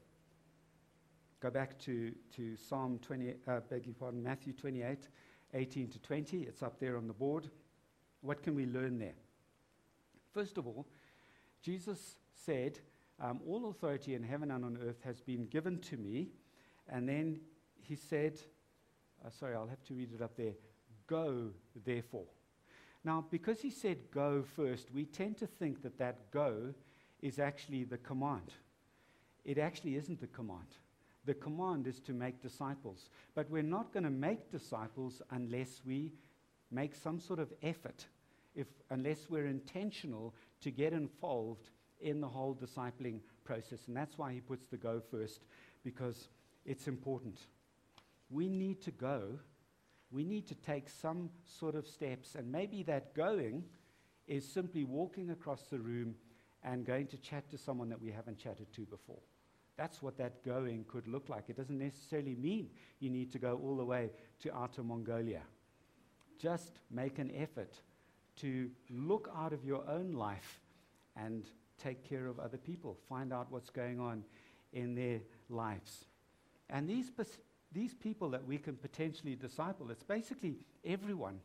Go 1.40 1.51
back 1.51 1.79
to, 1.81 2.12
to 2.37 2.57
Psalm 2.57 2.99
20, 3.03 3.35
uh, 3.49 3.61
beg 3.68 3.87
your 3.87 3.95
pardon, 3.95 4.23
Matthew 4.23 4.53
28, 4.53 5.09
18 5.55 5.88
to 5.88 5.99
20. 5.99 6.42
It's 6.42 6.62
up 6.62 6.79
there 6.79 6.97
on 6.97 7.07
the 7.07 7.12
board. 7.12 7.49
What 8.21 8.42
can 8.42 8.55
we 8.55 8.66
learn 8.66 8.99
there? 8.99 9.14
First 10.33 10.57
of 10.59 10.66
all, 10.66 10.87
Jesus 11.62 12.16
said, 12.35 12.79
um, 13.21 13.40
All 13.47 13.68
authority 13.71 14.14
in 14.14 14.23
heaven 14.23 14.51
and 14.51 14.64
on 14.64 14.79
earth 14.87 15.01
has 15.05 15.21
been 15.21 15.47
given 15.47 15.79
to 15.81 15.97
me. 15.97 16.29
And 16.88 17.09
then 17.09 17.40
he 17.81 17.97
said, 17.97 18.40
uh, 19.25 19.31
Sorry, 19.31 19.55
I'll 19.55 19.66
have 19.66 19.85
to 19.85 19.95
read 19.95 20.12
it 20.14 20.23
up 20.23 20.37
there. 20.37 20.53
Go, 21.07 21.51
therefore. 21.85 22.27
Now, 23.05 23.25
because 23.31 23.61
he 23.61 23.71
said 23.71 23.99
go 24.12 24.45
first, 24.57 24.91
we 24.93 25.05
tend 25.05 25.37
to 25.38 25.47
think 25.47 25.83
that 25.83 25.99
that 25.99 26.31
go 26.31 26.75
is 27.21 27.38
actually 27.38 27.85
the 27.85 27.99
command. 27.99 28.53
It 29.45 29.59
actually 29.59 29.97
isn't 29.97 30.21
the 30.21 30.29
command. 30.29 30.69
The 31.25 31.35
command 31.35 31.87
is 31.87 32.01
to 32.01 32.12
make 32.12 32.43
disciples. 32.43 33.09
But 33.35 33.51
we're 33.51 33.62
not 33.62 33.93
going 33.93 34.05
to 34.05 34.11
make 34.11 34.51
disciples 34.51 35.23
unless 35.31 35.83
we 35.85 36.12
make 36.71 36.95
some 36.95 37.21
sort 37.21 37.38
of 37.38 37.53
effort 37.62 38.07
if, 38.55 38.67
unless 38.91 39.29
we're 39.29 39.47
intentional 39.47 40.35
to 40.61 40.71
get 40.71 40.93
involved 40.93 41.71
in 42.01 42.21
the 42.21 42.29
whole 42.29 42.55
discipling 42.55 43.21
process. 43.45 43.87
And 43.87 43.97
that's 43.97 44.19
why 44.19 44.33
he 44.33 44.41
puts 44.41 44.67
the 44.67 44.77
go 44.77 45.01
first, 45.11 45.45
because 45.85 46.29
it's 46.65 46.88
important. 46.88 47.38
We 48.31 48.49
need 48.49 48.83
to 48.83 48.91
go. 48.91 49.38
We 50.12 50.25
need 50.25 50.46
to 50.48 50.55
take 50.55 50.88
some 50.88 51.31
sort 51.44 51.75
of 51.75 51.87
steps. 51.87 52.35
And 52.35 52.53
maybe 52.53 52.83
that 52.85 53.14
going 53.14 53.64
is 54.29 54.46
simply 54.46 54.85
walking 54.85 55.31
across 55.31 55.62
the 55.62 55.79
room 55.79 56.14
and 56.62 56.85
going 56.85 57.07
to 57.09 57.16
chat 57.16 57.51
to 57.51 57.59
someone 57.59 57.88
that 57.88 58.01
we 58.01 58.11
haven't 58.11 58.38
chatted 58.38 58.72
to 58.75 58.83
before. 58.83 59.20
That's 59.77 60.03
what 60.03 60.18
that 60.18 60.44
going 60.44 60.85
could 60.87 61.09
look 61.09 61.29
like. 61.29 61.44
It 61.48 61.57
doesn't 61.57 61.79
necessarily 61.79 62.35
mean 62.35 62.68
you 63.01 63.11
need 63.11 63.33
to 63.33 63.38
go 63.38 63.59
all 63.62 63.77
the 63.77 63.85
way 63.85 64.11
to 64.40 64.55
outer 64.55 64.83
Mongolia. 64.83 65.40
Just 66.38 66.81
make 66.90 67.18
an 67.18 67.33
effort 67.35 67.75
to 68.37 68.70
look 68.90 69.31
out 69.37 69.53
of 69.53 69.64
your 69.64 69.88
own 69.88 70.12
life 70.12 70.61
and 71.16 71.44
take 71.83 72.09
care 72.09 72.27
of 72.27 72.38
other 72.38 72.59
people, 72.59 72.96
find 73.09 73.33
out 73.33 73.51
what's 73.51 73.70
going 73.70 73.98
on 73.98 74.25
in 74.72 74.94
their 74.94 75.20
lives. 75.48 76.05
And 76.70 76.88
these, 76.88 77.11
these 77.73 77.95
people 77.95 78.31
that 78.31 78.45
we 78.45 78.59
can 78.59 78.77
potentially 78.77 79.35
disciple, 79.35 79.91
it's 79.91 80.03
basically 80.03 80.57
everyone 80.85 81.41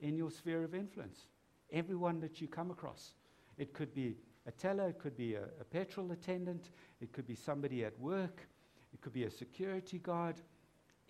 in 0.00 0.16
your 0.16 0.30
sphere 0.30 0.62
of 0.64 0.74
influence, 0.74 1.26
everyone 1.72 2.20
that 2.20 2.40
you 2.40 2.48
come 2.48 2.70
across. 2.70 3.14
It 3.58 3.72
could 3.72 3.94
be 3.94 4.16
a 4.46 4.52
teller, 4.52 4.88
it 4.88 4.98
could 4.98 5.16
be 5.16 5.34
a, 5.34 5.44
a 5.60 5.64
petrol 5.64 6.12
attendant, 6.12 6.70
it 7.00 7.12
could 7.12 7.26
be 7.26 7.34
somebody 7.34 7.84
at 7.84 7.98
work, 7.98 8.46
it 8.92 9.00
could 9.00 9.12
be 9.12 9.24
a 9.24 9.30
security 9.30 9.98
guard. 9.98 10.36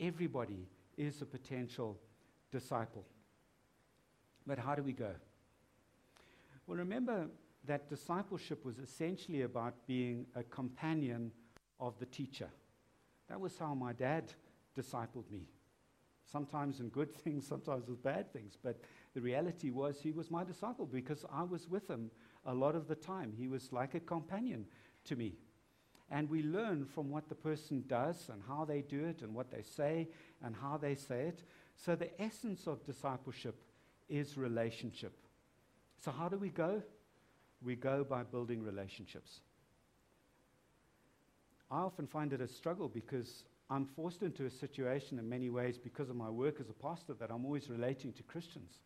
Everybody 0.01 0.67
is 0.97 1.21
a 1.23 1.27
potential 1.27 1.99
disciple. 2.51 3.05
But 4.47 4.59
how 4.59 4.75
do 4.75 4.83
we 4.83 4.93
go? 4.93 5.11
Well, 6.67 6.79
remember 6.79 7.27
that 7.67 7.89
discipleship 7.89 8.65
was 8.65 8.79
essentially 8.79 9.43
about 9.43 9.87
being 9.87 10.27
a 10.35 10.43
companion 10.43 11.33
of 11.81 11.99
the 11.99 12.07
teacher. 12.07 12.49
That 13.29 13.41
was 13.41 13.59
how 13.59 13.75
my 13.75 13.93
dad 13.93 14.33
discipled 14.75 15.31
me. 15.31 15.49
Sometimes 16.31 16.81
in 16.81 16.89
good 16.89 17.15
things, 17.25 17.47
sometimes 17.47 17.89
with 17.89 18.03
bad 18.03 18.33
things. 18.33 18.59
But 18.63 18.81
the 19.15 19.21
reality 19.21 19.71
was 19.71 20.01
he 20.01 20.13
was 20.13 20.31
my 20.31 20.45
disciple 20.45 20.87
because 20.87 21.25
I 21.33 21.43
was 21.43 21.69
with 21.69 21.89
him 21.89 22.11
a 22.47 22.55
lot 22.55 22.75
of 22.75 22.89
the 22.89 22.95
time. 22.95 23.33
He 23.37 23.49
was 23.49 23.73
like 23.73 23.95
a 23.95 24.01
companion 24.01 24.67
to 25.05 25.17
me. 25.17 25.35
And 26.11 26.29
we 26.29 26.43
learn 26.43 26.85
from 26.85 27.11
what 27.11 27.29
the 27.29 27.35
person 27.35 27.85
does 27.87 28.29
and 28.31 28.43
how 28.47 28.65
they 28.65 28.83
do 28.83 29.05
it 29.05 29.23
and 29.23 29.35
what 29.35 29.51
they 29.51 29.63
say 29.63 30.09
and 30.43 30.55
how 30.55 30.77
they 30.77 30.95
say 30.95 31.29
it. 31.29 31.43
So, 31.77 31.97
the 31.97 32.21
essence 32.21 32.67
of 32.67 32.85
discipleship 32.85 33.57
is 34.09 34.37
relationship. 34.37 35.17
So, 36.05 36.13
how 36.13 36.29
do 36.29 36.37
we 36.37 36.51
go? 36.51 36.83
We 37.63 37.75
go 37.75 38.05
by 38.05 38.23
building 38.23 38.63
relationships. 38.63 39.41
I 41.71 41.79
often 41.79 42.07
find 42.07 42.33
it 42.33 42.41
a 42.41 42.49
struggle 42.49 42.89
because 42.89 43.45
I'm 43.71 43.87
forced 43.87 44.23
into 44.23 44.45
a 44.45 44.51
situation 44.51 45.19
in 45.19 45.29
many 45.29 45.49
ways 45.49 45.79
because 45.79 46.11
of 46.11 46.17
my 46.17 46.29
work 46.29 46.61
as 46.61 46.69
a 46.69 46.75
pastor 46.75 47.15
that 47.15 47.31
I'm 47.31 47.45
always 47.45 47.71
relating 47.71 48.13
to 48.15 48.23
Christians. 48.23 48.81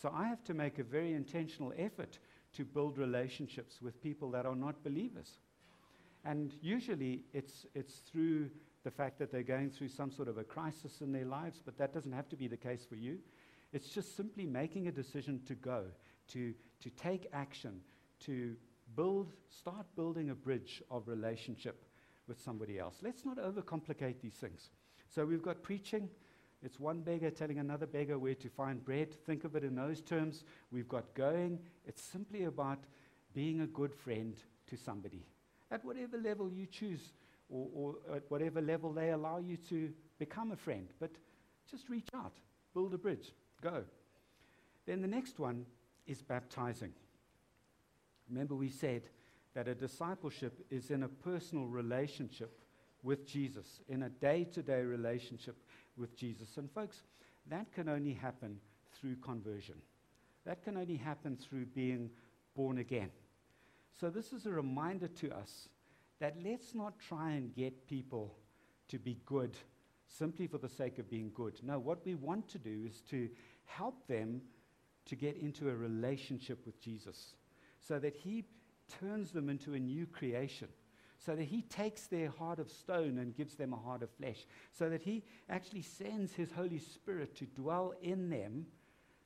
So 0.00 0.12
I 0.14 0.26
have 0.28 0.44
to 0.44 0.54
make 0.54 0.78
a 0.78 0.84
very 0.84 1.12
intentional 1.12 1.72
effort 1.76 2.18
to 2.54 2.64
build 2.64 2.98
relationships 2.98 3.82
with 3.82 4.02
people 4.02 4.30
that 4.30 4.46
are 4.46 4.56
not 4.56 4.82
believers. 4.82 5.38
And 6.24 6.54
usually 6.60 7.24
it's, 7.32 7.66
it's 7.74 7.96
through 8.10 8.50
the 8.84 8.90
fact 8.90 9.18
that 9.18 9.30
they're 9.30 9.42
going 9.42 9.70
through 9.70 9.88
some 9.88 10.10
sort 10.10 10.28
of 10.28 10.38
a 10.38 10.44
crisis 10.44 11.00
in 11.00 11.12
their 11.12 11.24
lives, 11.24 11.60
but 11.64 11.76
that 11.78 11.92
doesn't 11.92 12.12
have 12.12 12.28
to 12.30 12.36
be 12.36 12.48
the 12.48 12.56
case 12.56 12.84
for 12.88 12.96
you. 12.96 13.18
It's 13.72 13.88
just 13.88 14.16
simply 14.16 14.46
making 14.46 14.88
a 14.88 14.92
decision 14.92 15.40
to 15.46 15.54
go, 15.54 15.84
to, 16.28 16.54
to 16.80 16.90
take 16.90 17.28
action, 17.32 17.80
to 18.20 18.56
build, 18.96 19.32
start 19.50 19.86
building 19.96 20.30
a 20.30 20.34
bridge 20.34 20.82
of 20.90 21.08
relationship 21.08 21.84
with 22.30 22.40
somebody 22.40 22.78
else. 22.78 22.94
Let's 23.02 23.26
not 23.26 23.38
overcomplicate 23.38 24.20
these 24.22 24.34
things. 24.34 24.70
So 25.08 25.26
we've 25.26 25.42
got 25.42 25.62
preaching. 25.62 26.08
It's 26.62 26.78
one 26.78 27.00
beggar 27.00 27.30
telling 27.30 27.58
another 27.58 27.86
beggar 27.86 28.18
where 28.18 28.36
to 28.36 28.48
find 28.48 28.82
bread. 28.82 29.12
Think 29.26 29.44
of 29.44 29.56
it 29.56 29.64
in 29.64 29.74
those 29.74 30.00
terms. 30.00 30.44
We've 30.70 30.88
got 30.88 31.12
going. 31.14 31.58
It's 31.84 32.00
simply 32.00 32.44
about 32.44 32.84
being 33.34 33.62
a 33.62 33.66
good 33.66 33.92
friend 33.92 34.36
to 34.68 34.76
somebody 34.76 35.26
at 35.72 35.84
whatever 35.84 36.18
level 36.18 36.50
you 36.50 36.66
choose 36.66 37.12
or, 37.48 37.66
or 37.74 38.16
at 38.16 38.22
whatever 38.28 38.60
level 38.60 38.92
they 38.92 39.10
allow 39.10 39.38
you 39.38 39.56
to 39.56 39.90
become 40.18 40.52
a 40.52 40.56
friend. 40.56 40.86
But 41.00 41.10
just 41.68 41.88
reach 41.88 42.08
out, 42.14 42.34
build 42.74 42.94
a 42.94 42.98
bridge, 42.98 43.32
go. 43.60 43.82
Then 44.86 45.02
the 45.02 45.08
next 45.08 45.40
one 45.40 45.66
is 46.06 46.22
baptizing. 46.22 46.92
Remember, 48.28 48.54
we 48.54 48.68
said 48.68 49.02
that 49.54 49.68
a 49.68 49.74
discipleship 49.74 50.64
is 50.70 50.90
in 50.90 51.02
a 51.02 51.08
personal 51.08 51.66
relationship 51.66 52.60
with 53.02 53.26
Jesus, 53.26 53.80
in 53.88 54.04
a 54.04 54.08
day 54.08 54.44
to 54.52 54.62
day 54.62 54.82
relationship 54.82 55.56
with 55.96 56.16
Jesus. 56.16 56.56
And, 56.56 56.70
folks, 56.70 57.02
that 57.48 57.72
can 57.72 57.88
only 57.88 58.12
happen 58.12 58.58
through 58.92 59.16
conversion. 59.16 59.76
That 60.44 60.62
can 60.62 60.76
only 60.76 60.96
happen 60.96 61.36
through 61.36 61.66
being 61.66 62.10
born 62.54 62.78
again. 62.78 63.10
So, 63.98 64.10
this 64.10 64.32
is 64.32 64.46
a 64.46 64.50
reminder 64.50 65.08
to 65.08 65.30
us 65.36 65.68
that 66.20 66.36
let's 66.44 66.74
not 66.74 66.98
try 66.98 67.32
and 67.32 67.54
get 67.54 67.86
people 67.86 68.36
to 68.88 68.98
be 68.98 69.18
good 69.24 69.56
simply 70.06 70.46
for 70.46 70.58
the 70.58 70.68
sake 70.68 70.98
of 70.98 71.08
being 71.08 71.30
good. 71.34 71.60
No, 71.62 71.78
what 71.78 72.04
we 72.04 72.14
want 72.14 72.48
to 72.48 72.58
do 72.58 72.84
is 72.86 73.00
to 73.10 73.28
help 73.64 74.06
them 74.06 74.42
to 75.06 75.16
get 75.16 75.36
into 75.36 75.70
a 75.70 75.74
relationship 75.74 76.64
with 76.66 76.80
Jesus 76.80 77.34
so 77.80 77.98
that 77.98 78.16
He 78.16 78.44
turns 78.98 79.30
them 79.30 79.48
into 79.48 79.74
a 79.74 79.78
new 79.78 80.06
creation. 80.06 80.68
So 81.18 81.36
that 81.36 81.44
he 81.44 81.62
takes 81.62 82.06
their 82.06 82.30
heart 82.30 82.58
of 82.58 82.70
stone 82.70 83.18
and 83.18 83.36
gives 83.36 83.54
them 83.54 83.74
a 83.74 83.76
heart 83.76 84.02
of 84.02 84.10
flesh. 84.10 84.46
So 84.72 84.88
that 84.88 85.02
he 85.02 85.22
actually 85.50 85.82
sends 85.82 86.32
his 86.32 86.50
Holy 86.50 86.78
Spirit 86.78 87.36
to 87.36 87.44
dwell 87.44 87.92
in 88.00 88.30
them, 88.30 88.66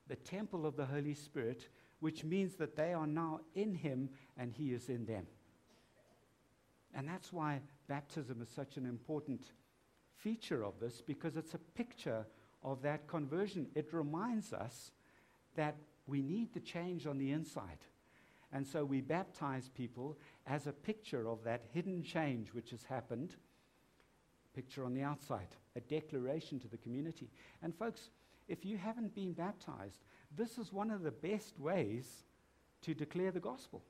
the 0.08 0.16
temple 0.16 0.66
of 0.66 0.76
the 0.76 0.86
Holy 0.86 1.14
Spirit, 1.14 1.68
which 2.00 2.24
means 2.24 2.56
that 2.56 2.74
they 2.74 2.92
are 2.92 3.06
now 3.06 3.40
in 3.54 3.74
him 3.74 4.10
and 4.36 4.52
he 4.52 4.72
is 4.72 4.88
in 4.88 5.06
them. 5.06 5.26
And 6.94 7.08
that's 7.08 7.32
why 7.32 7.60
baptism 7.88 8.42
is 8.42 8.48
such 8.48 8.76
an 8.76 8.86
important 8.86 9.52
feature 10.16 10.64
of 10.64 10.80
this, 10.80 11.00
because 11.00 11.36
it's 11.36 11.54
a 11.54 11.58
picture 11.58 12.26
of 12.64 12.82
that 12.82 13.06
conversion. 13.06 13.68
It 13.74 13.92
reminds 13.92 14.52
us 14.52 14.90
that 15.54 15.76
we 16.06 16.22
need 16.22 16.52
the 16.54 16.60
change 16.60 17.06
on 17.06 17.18
the 17.18 17.30
inside. 17.30 17.78
And 18.54 18.64
so 18.64 18.84
we 18.84 19.00
baptize 19.00 19.68
people 19.68 20.16
as 20.46 20.66
a 20.68 20.72
picture 20.72 21.28
of 21.28 21.42
that 21.42 21.64
hidden 21.72 22.04
change 22.04 22.54
which 22.54 22.70
has 22.70 22.84
happened. 22.84 23.34
Picture 24.54 24.84
on 24.84 24.94
the 24.94 25.02
outside, 25.02 25.48
a 25.74 25.80
declaration 25.80 26.60
to 26.60 26.68
the 26.68 26.76
community. 26.76 27.28
And 27.62 27.74
folks, 27.74 28.10
if 28.46 28.64
you 28.64 28.78
haven't 28.78 29.12
been 29.12 29.32
baptized, 29.32 30.04
this 30.36 30.56
is 30.56 30.72
one 30.72 30.92
of 30.92 31.02
the 31.02 31.10
best 31.10 31.58
ways 31.58 32.06
to 32.82 32.94
declare 32.94 33.32
the 33.32 33.40
gospel. 33.40 33.82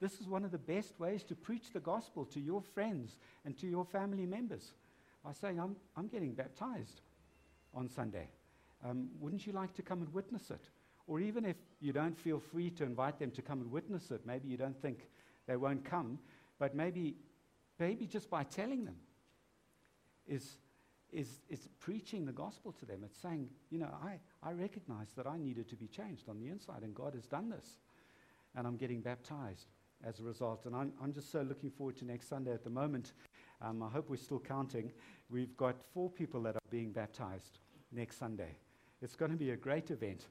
This 0.00 0.20
is 0.20 0.28
one 0.28 0.44
of 0.44 0.52
the 0.52 0.58
best 0.58 0.98
ways 1.00 1.24
to 1.24 1.34
preach 1.34 1.72
the 1.72 1.80
gospel 1.80 2.24
to 2.26 2.40
your 2.40 2.62
friends 2.62 3.16
and 3.44 3.58
to 3.58 3.66
your 3.66 3.84
family 3.84 4.26
members 4.26 4.72
by 5.24 5.32
saying, 5.32 5.58
I'm, 5.58 5.74
I'm 5.96 6.06
getting 6.06 6.32
baptized 6.32 7.00
on 7.74 7.88
Sunday. 7.88 8.28
Um, 8.84 9.08
wouldn't 9.20 9.46
you 9.46 9.52
like 9.52 9.74
to 9.74 9.82
come 9.82 10.00
and 10.02 10.14
witness 10.14 10.50
it? 10.50 10.68
Or 11.06 11.20
even 11.20 11.44
if 11.44 11.56
you 11.80 11.92
don't 11.92 12.18
feel 12.18 12.38
free 12.38 12.70
to 12.70 12.84
invite 12.84 13.18
them 13.18 13.30
to 13.32 13.42
come 13.42 13.60
and 13.60 13.70
witness 13.70 14.10
it, 14.10 14.22
maybe 14.24 14.48
you 14.48 14.56
don't 14.56 14.80
think 14.80 15.08
they 15.46 15.56
won't 15.56 15.84
come, 15.84 16.18
but 16.58 16.74
maybe, 16.74 17.16
maybe 17.78 18.06
just 18.06 18.30
by 18.30 18.44
telling 18.44 18.84
them 18.84 18.96
is, 20.26 20.58
is, 21.12 21.28
is 21.48 21.68
preaching 21.80 22.24
the 22.24 22.32
gospel 22.32 22.72
to 22.72 22.86
them. 22.86 23.00
It's 23.04 23.18
saying, 23.18 23.48
you 23.70 23.78
know, 23.78 23.90
I, 24.02 24.20
I 24.42 24.52
recognize 24.52 25.08
that 25.16 25.26
I 25.26 25.38
needed 25.38 25.68
to 25.70 25.76
be 25.76 25.88
changed 25.88 26.28
on 26.28 26.38
the 26.38 26.48
inside, 26.48 26.82
and 26.82 26.94
God 26.94 27.14
has 27.14 27.26
done 27.26 27.50
this. 27.50 27.78
And 28.54 28.66
I'm 28.66 28.76
getting 28.76 29.00
baptized 29.00 29.66
as 30.04 30.20
a 30.20 30.22
result. 30.22 30.66
And 30.66 30.76
I'm, 30.76 30.92
I'm 31.02 31.12
just 31.12 31.32
so 31.32 31.42
looking 31.42 31.70
forward 31.70 31.96
to 31.98 32.04
next 32.04 32.28
Sunday 32.28 32.52
at 32.52 32.64
the 32.64 32.70
moment. 32.70 33.12
Um, 33.60 33.82
I 33.82 33.88
hope 33.88 34.10
we're 34.10 34.16
still 34.16 34.40
counting. 34.40 34.92
We've 35.30 35.56
got 35.56 35.76
four 35.94 36.10
people 36.10 36.42
that 36.42 36.56
are 36.56 36.60
being 36.70 36.92
baptized 36.92 37.58
next 37.92 38.18
Sunday. 38.18 38.56
It's 39.00 39.16
going 39.16 39.30
to 39.30 39.36
be 39.36 39.50
a 39.50 39.56
great 39.56 39.90
event 39.90 40.26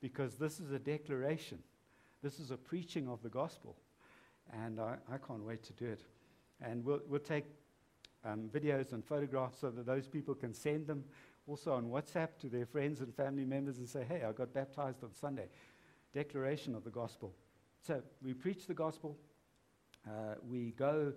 because 0.00 0.36
this 0.36 0.60
is 0.60 0.72
a 0.72 0.78
declaration. 0.78 1.58
This 2.22 2.38
is 2.38 2.50
a 2.50 2.56
preaching 2.56 3.08
of 3.08 3.22
the 3.22 3.28
gospel. 3.28 3.76
And 4.52 4.80
I, 4.80 4.96
I 5.12 5.18
can't 5.18 5.44
wait 5.44 5.62
to 5.64 5.72
do 5.72 5.86
it. 5.86 6.02
And 6.60 6.84
we'll, 6.84 7.00
we'll 7.08 7.20
take 7.20 7.44
um, 8.24 8.50
videos 8.52 8.92
and 8.92 9.04
photographs 9.04 9.60
so 9.60 9.70
that 9.70 9.86
those 9.86 10.06
people 10.06 10.34
can 10.34 10.52
send 10.52 10.86
them 10.86 11.04
also 11.46 11.72
on 11.72 11.86
WhatsApp 11.86 12.28
to 12.40 12.48
their 12.48 12.66
friends 12.66 13.00
and 13.00 13.14
family 13.14 13.44
members 13.44 13.78
and 13.78 13.88
say, 13.88 14.04
hey, 14.08 14.22
I 14.26 14.32
got 14.32 14.52
baptized 14.52 15.02
on 15.02 15.14
Sunday. 15.14 15.48
Declaration 16.12 16.74
of 16.74 16.84
the 16.84 16.90
gospel. 16.90 17.34
So 17.86 18.02
we 18.22 18.34
preach 18.34 18.66
the 18.66 18.74
gospel, 18.74 19.16
uh, 20.06 20.34
we 20.46 20.72
go 20.72 21.12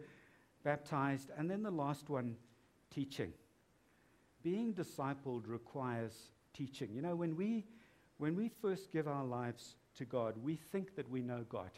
baptized, 0.64 1.30
and 1.38 1.50
then 1.50 1.62
the 1.62 1.72
last 1.72 2.10
one, 2.10 2.38
teaching. 2.90 3.34
Being 4.44 4.74
discipled 4.74 5.48
requires 5.48 6.14
teaching. 6.54 6.90
You 6.94 7.02
know, 7.02 7.16
when 7.16 7.36
we 7.36 7.66
when 8.24 8.38
we 8.38 8.50
first 8.62 8.90
give 8.90 9.06
our 9.06 9.26
lives 9.26 9.76
to 9.98 10.06
God, 10.06 10.36
we 10.42 10.56
think 10.56 10.96
that 10.96 11.10
we 11.10 11.22
know 11.22 11.44
God. 11.50 11.72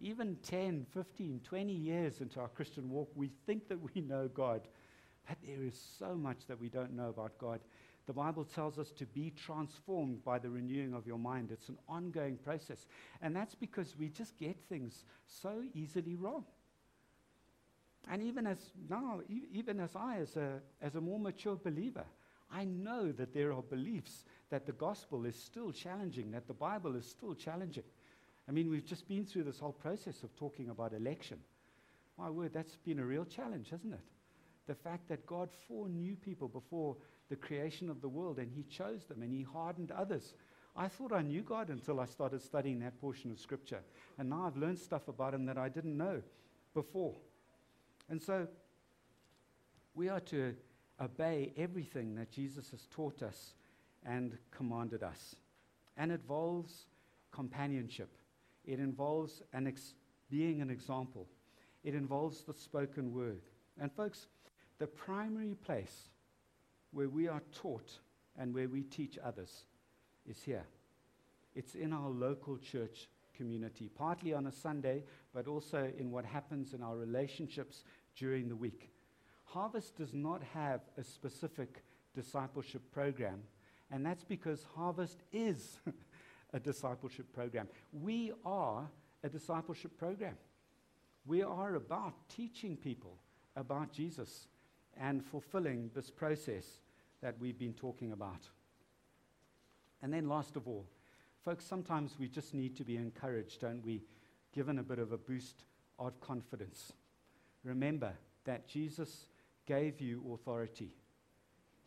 Even 0.00 0.36
10, 0.42 0.84
15, 0.92 1.40
20 1.44 1.72
years 1.72 2.20
into 2.20 2.40
our 2.40 2.48
Christian 2.48 2.90
walk, 2.90 3.12
we 3.14 3.30
think 3.46 3.68
that 3.68 3.78
we 3.80 4.00
know 4.00 4.26
God. 4.26 4.62
But 5.28 5.38
there 5.46 5.62
is 5.62 5.80
so 6.00 6.16
much 6.16 6.48
that 6.48 6.60
we 6.60 6.68
don't 6.68 6.96
know 6.96 7.10
about 7.10 7.38
God. 7.38 7.60
The 8.08 8.12
Bible 8.12 8.44
tells 8.44 8.76
us 8.76 8.90
to 8.90 9.06
be 9.06 9.30
transformed 9.30 10.24
by 10.24 10.40
the 10.40 10.50
renewing 10.50 10.94
of 10.94 11.06
your 11.06 11.16
mind. 11.16 11.52
It's 11.52 11.68
an 11.68 11.78
ongoing 11.88 12.38
process. 12.38 12.88
And 13.20 13.36
that's 13.36 13.54
because 13.54 13.94
we 13.96 14.08
just 14.08 14.36
get 14.36 14.56
things 14.68 15.04
so 15.28 15.62
easily 15.74 16.16
wrong. 16.16 16.44
And 18.10 18.20
even 18.20 18.48
as 18.48 18.58
now, 18.90 19.20
even 19.28 19.78
as 19.78 19.94
I, 19.94 20.16
as 20.16 20.34
a, 20.34 20.58
as 20.80 20.96
a 20.96 21.00
more 21.00 21.20
mature 21.20 21.54
believer, 21.54 22.04
I 22.50 22.64
know 22.64 23.12
that 23.12 23.32
there 23.32 23.52
are 23.52 23.62
beliefs 23.62 24.24
that 24.52 24.66
the 24.66 24.72
gospel 24.72 25.24
is 25.24 25.34
still 25.34 25.72
challenging, 25.72 26.30
that 26.30 26.46
the 26.46 26.52
Bible 26.52 26.94
is 26.94 27.06
still 27.06 27.34
challenging. 27.34 27.84
I 28.46 28.52
mean, 28.52 28.68
we've 28.68 28.84
just 28.84 29.08
been 29.08 29.24
through 29.24 29.44
this 29.44 29.58
whole 29.58 29.72
process 29.72 30.22
of 30.22 30.36
talking 30.36 30.68
about 30.68 30.92
election. 30.92 31.38
My 32.18 32.28
word, 32.28 32.52
that's 32.52 32.76
been 32.76 32.98
a 32.98 33.04
real 33.04 33.24
challenge, 33.24 33.70
hasn't 33.70 33.94
it? 33.94 34.00
The 34.66 34.74
fact 34.74 35.08
that 35.08 35.24
God 35.24 35.48
foreknew 35.66 36.16
people 36.16 36.48
before 36.48 36.98
the 37.30 37.36
creation 37.36 37.88
of 37.88 38.02
the 38.02 38.10
world 38.10 38.38
and 38.38 38.52
He 38.52 38.64
chose 38.64 39.04
them 39.04 39.22
and 39.22 39.32
He 39.32 39.42
hardened 39.42 39.90
others. 39.90 40.34
I 40.76 40.86
thought 40.86 41.14
I 41.14 41.22
knew 41.22 41.40
God 41.40 41.70
until 41.70 41.98
I 41.98 42.04
started 42.04 42.42
studying 42.42 42.80
that 42.80 43.00
portion 43.00 43.30
of 43.30 43.40
Scripture. 43.40 43.80
And 44.18 44.28
now 44.28 44.44
I've 44.46 44.58
learned 44.58 44.78
stuff 44.78 45.08
about 45.08 45.32
Him 45.32 45.46
that 45.46 45.56
I 45.56 45.70
didn't 45.70 45.96
know 45.96 46.20
before. 46.74 47.14
And 48.10 48.20
so 48.20 48.46
we 49.94 50.10
are 50.10 50.20
to 50.20 50.54
obey 51.00 51.54
everything 51.56 52.16
that 52.16 52.30
Jesus 52.30 52.70
has 52.70 52.86
taught 52.90 53.22
us 53.22 53.54
and 54.06 54.36
commanded 54.50 55.02
us. 55.02 55.36
And 55.96 56.10
it 56.10 56.20
involves 56.20 56.86
companionship, 57.30 58.10
it 58.64 58.78
involves 58.78 59.42
an 59.52 59.66
ex- 59.66 59.94
being 60.30 60.60
an 60.60 60.70
example, 60.70 61.28
it 61.84 61.94
involves 61.94 62.42
the 62.42 62.54
spoken 62.54 63.12
word. 63.12 63.42
And, 63.80 63.90
folks, 63.92 64.26
the 64.78 64.86
primary 64.86 65.54
place 65.54 66.08
where 66.92 67.08
we 67.08 67.28
are 67.28 67.42
taught 67.54 67.98
and 68.38 68.54
where 68.54 68.68
we 68.68 68.82
teach 68.82 69.18
others 69.24 69.64
is 70.26 70.42
here. 70.42 70.64
It's 71.54 71.74
in 71.74 71.92
our 71.92 72.08
local 72.08 72.58
church 72.58 73.08
community, 73.36 73.90
partly 73.94 74.32
on 74.32 74.46
a 74.46 74.52
Sunday, 74.52 75.04
but 75.34 75.46
also 75.46 75.90
in 75.98 76.10
what 76.10 76.24
happens 76.24 76.74
in 76.74 76.82
our 76.82 76.96
relationships 76.96 77.84
during 78.16 78.48
the 78.48 78.56
week. 78.56 78.90
Harvest 79.44 79.96
does 79.96 80.14
not 80.14 80.42
have 80.54 80.80
a 80.96 81.04
specific 81.04 81.82
discipleship 82.14 82.82
program, 82.92 83.42
and 83.92 84.04
that's 84.04 84.24
because 84.24 84.64
Harvest 84.74 85.22
is 85.32 85.78
a 86.52 86.58
discipleship 86.58 87.32
program. 87.32 87.68
We 87.92 88.32
are 88.44 88.90
a 89.22 89.28
discipleship 89.28 89.96
program. 89.98 90.36
We 91.26 91.42
are 91.42 91.74
about 91.74 92.14
teaching 92.28 92.76
people 92.76 93.18
about 93.54 93.92
Jesus 93.92 94.48
and 94.98 95.24
fulfilling 95.24 95.90
this 95.94 96.10
process 96.10 96.80
that 97.22 97.36
we've 97.38 97.58
been 97.58 97.74
talking 97.74 98.12
about. 98.12 98.48
And 100.02 100.12
then, 100.12 100.28
last 100.28 100.56
of 100.56 100.66
all, 100.66 100.86
folks, 101.44 101.64
sometimes 101.64 102.16
we 102.18 102.28
just 102.28 102.54
need 102.54 102.76
to 102.76 102.84
be 102.84 102.96
encouraged, 102.96 103.60
don't 103.60 103.84
we? 103.84 104.02
Given 104.52 104.78
a 104.78 104.82
bit 104.82 104.98
of 104.98 105.12
a 105.12 105.18
boost 105.18 105.64
of 105.98 106.20
confidence. 106.20 106.92
Remember 107.62 108.12
that 108.44 108.66
Jesus 108.66 109.26
gave 109.66 110.00
you 110.00 110.22
authority. 110.34 110.92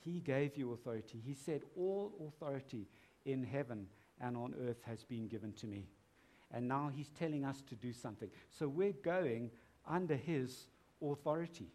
He 0.06 0.20
gave 0.20 0.56
you 0.56 0.72
authority. 0.74 1.20
He 1.26 1.34
said, 1.34 1.64
All 1.76 2.14
authority 2.28 2.88
in 3.26 3.44
heaven 3.44 3.88
and 4.22 4.38
on 4.38 4.54
earth 4.68 4.82
has 4.86 5.04
been 5.04 5.28
given 5.28 5.52
to 5.54 5.68
me. 5.68 5.88
And 6.54 6.68
now 6.68 6.92
he's 6.96 7.10
telling 7.10 7.44
us 7.44 7.62
to 7.70 7.76
do 7.76 7.92
something. 7.92 8.30
So 8.52 8.68
we're 8.68 8.94
going 8.94 9.50
under 9.90 10.16
his 10.16 10.68
authority, 11.02 11.68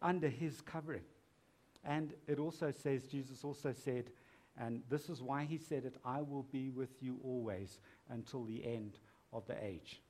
under 0.00 0.28
his 0.28 0.60
covering. 0.60 1.02
And 1.84 2.12
it 2.26 2.38
also 2.38 2.70
says, 2.70 3.04
Jesus 3.04 3.44
also 3.44 3.72
said, 3.72 4.10
and 4.58 4.82
this 4.88 5.10
is 5.10 5.20
why 5.20 5.44
he 5.44 5.58
said 5.58 5.84
it, 5.84 5.96
I 6.04 6.22
will 6.22 6.46
be 6.50 6.70
with 6.70 7.02
you 7.02 7.18
always 7.22 7.80
until 8.08 8.44
the 8.44 8.64
end 8.64 8.98
of 9.32 9.46
the 9.46 9.62
age. 9.62 10.00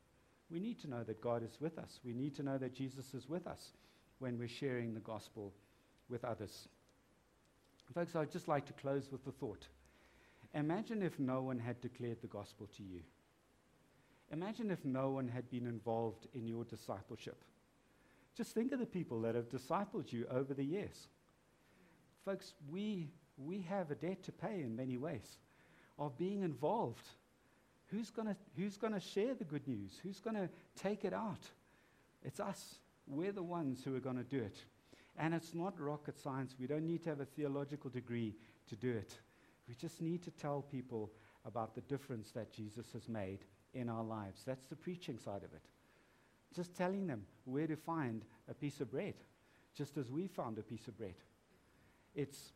We 0.50 0.60
need 0.60 0.78
to 0.82 0.90
know 0.90 1.02
that 1.02 1.20
God 1.20 1.42
is 1.42 1.60
with 1.60 1.78
us. 1.78 1.98
We 2.04 2.12
need 2.12 2.36
to 2.36 2.42
know 2.42 2.58
that 2.58 2.74
Jesus 2.74 3.12
is 3.14 3.28
with 3.28 3.46
us 3.46 3.72
when 4.20 4.38
we're 4.38 4.46
sharing 4.46 4.94
the 4.94 5.00
gospel 5.00 5.52
with 6.08 6.24
others. 6.24 6.68
Folks, 7.94 8.14
I'd 8.14 8.30
just 8.30 8.48
like 8.48 8.66
to 8.66 8.72
close 8.72 9.10
with 9.10 9.24
the 9.24 9.32
thought. 9.32 9.66
Imagine 10.54 11.02
if 11.02 11.18
no 11.18 11.42
one 11.42 11.58
had 11.58 11.80
declared 11.80 12.20
the 12.20 12.26
gospel 12.26 12.68
to 12.76 12.82
you. 12.82 13.00
Imagine 14.32 14.70
if 14.70 14.84
no 14.84 15.10
one 15.10 15.28
had 15.28 15.48
been 15.50 15.66
involved 15.66 16.26
in 16.34 16.48
your 16.48 16.64
discipleship. 16.64 17.44
Just 18.36 18.54
think 18.54 18.72
of 18.72 18.80
the 18.80 18.86
people 18.86 19.20
that 19.22 19.34
have 19.34 19.48
discipled 19.48 20.12
you 20.12 20.26
over 20.30 20.52
the 20.52 20.64
years. 20.64 21.08
Folks, 22.24 22.54
we, 22.70 23.08
we 23.38 23.60
have 23.62 23.90
a 23.90 23.94
debt 23.94 24.22
to 24.24 24.32
pay 24.32 24.62
in 24.62 24.76
many 24.76 24.96
ways 24.96 25.38
of 25.98 26.18
being 26.18 26.42
involved. 26.42 27.06
Who's 27.86 28.10
going 28.10 28.34
who's 28.56 28.76
gonna 28.76 29.00
share 29.00 29.34
the 29.34 29.44
good 29.44 29.66
news? 29.68 29.92
Who's 30.02 30.20
going 30.20 30.36
to 30.36 30.48
take 30.76 31.04
it 31.04 31.12
out? 31.12 31.50
It's 32.24 32.40
us. 32.40 32.76
We're 33.06 33.32
the 33.32 33.42
ones 33.42 33.82
who 33.84 33.94
are 33.94 34.00
going 34.00 34.16
to 34.16 34.24
do 34.24 34.42
it. 34.42 34.56
And 35.18 35.34
it's 35.34 35.54
not 35.54 35.80
rocket 35.80 36.18
science. 36.18 36.54
We 36.58 36.66
don't 36.66 36.86
need 36.86 37.02
to 37.04 37.10
have 37.10 37.20
a 37.20 37.24
theological 37.24 37.90
degree 37.90 38.34
to 38.68 38.76
do 38.76 38.92
it. 38.92 39.18
We 39.68 39.74
just 39.74 40.00
need 40.00 40.22
to 40.24 40.30
tell 40.30 40.62
people 40.62 41.10
about 41.44 41.74
the 41.74 41.80
difference 41.82 42.30
that 42.32 42.52
Jesus 42.52 42.86
has 42.92 43.08
made 43.08 43.40
in 43.72 43.88
our 43.88 44.04
lives. 44.04 44.42
That's 44.44 44.66
the 44.66 44.76
preaching 44.76 45.18
side 45.18 45.42
of 45.42 45.52
it. 45.54 45.62
Just 46.54 46.76
telling 46.76 47.06
them 47.06 47.24
where 47.44 47.66
to 47.66 47.76
find 47.76 48.22
a 48.48 48.54
piece 48.54 48.80
of 48.80 48.90
bread, 48.90 49.14
just 49.74 49.96
as 49.96 50.10
we 50.10 50.26
found 50.26 50.58
a 50.58 50.62
piece 50.62 50.88
of 50.88 50.96
bread. 50.96 51.14
It's 52.14 52.52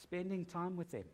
spending 0.00 0.44
time 0.44 0.76
with 0.76 0.90
them. 0.90 1.04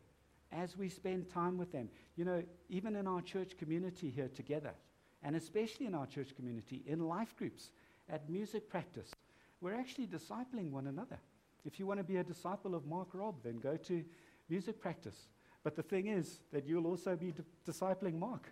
As 0.51 0.75
we 0.77 0.89
spend 0.89 1.29
time 1.29 1.57
with 1.57 1.71
them, 1.71 1.89
you 2.15 2.25
know, 2.25 2.43
even 2.69 2.95
in 2.95 3.05
our 3.07 3.21
church 3.21 3.57
community 3.57 4.09
here 4.09 4.29
together, 4.29 4.73
and 5.21 5.35
especially 5.35 5.85
in 5.85 5.93
our 5.93 6.07
church 6.07 6.35
community, 6.35 6.81
in 6.87 7.07
life 7.07 7.35
groups, 7.37 7.71
at 8.09 8.29
music 8.29 8.69
practice, 8.69 9.11
we're 9.61 9.75
actually 9.75 10.07
discipling 10.07 10.71
one 10.71 10.87
another. 10.87 11.19
If 11.65 11.79
you 11.79 11.85
want 11.85 11.99
to 11.99 12.03
be 12.03 12.17
a 12.17 12.23
disciple 12.23 12.75
of 12.75 12.85
Mark 12.85 13.09
Robb, 13.13 13.43
then 13.43 13.57
go 13.57 13.75
to 13.77 14.03
music 14.49 14.79
practice. 14.79 15.27
But 15.63 15.75
the 15.75 15.83
thing 15.83 16.07
is 16.07 16.39
that 16.53 16.65
you'll 16.65 16.87
also 16.87 17.15
be 17.15 17.33
discipling 17.67 18.17
Mark. 18.17 18.51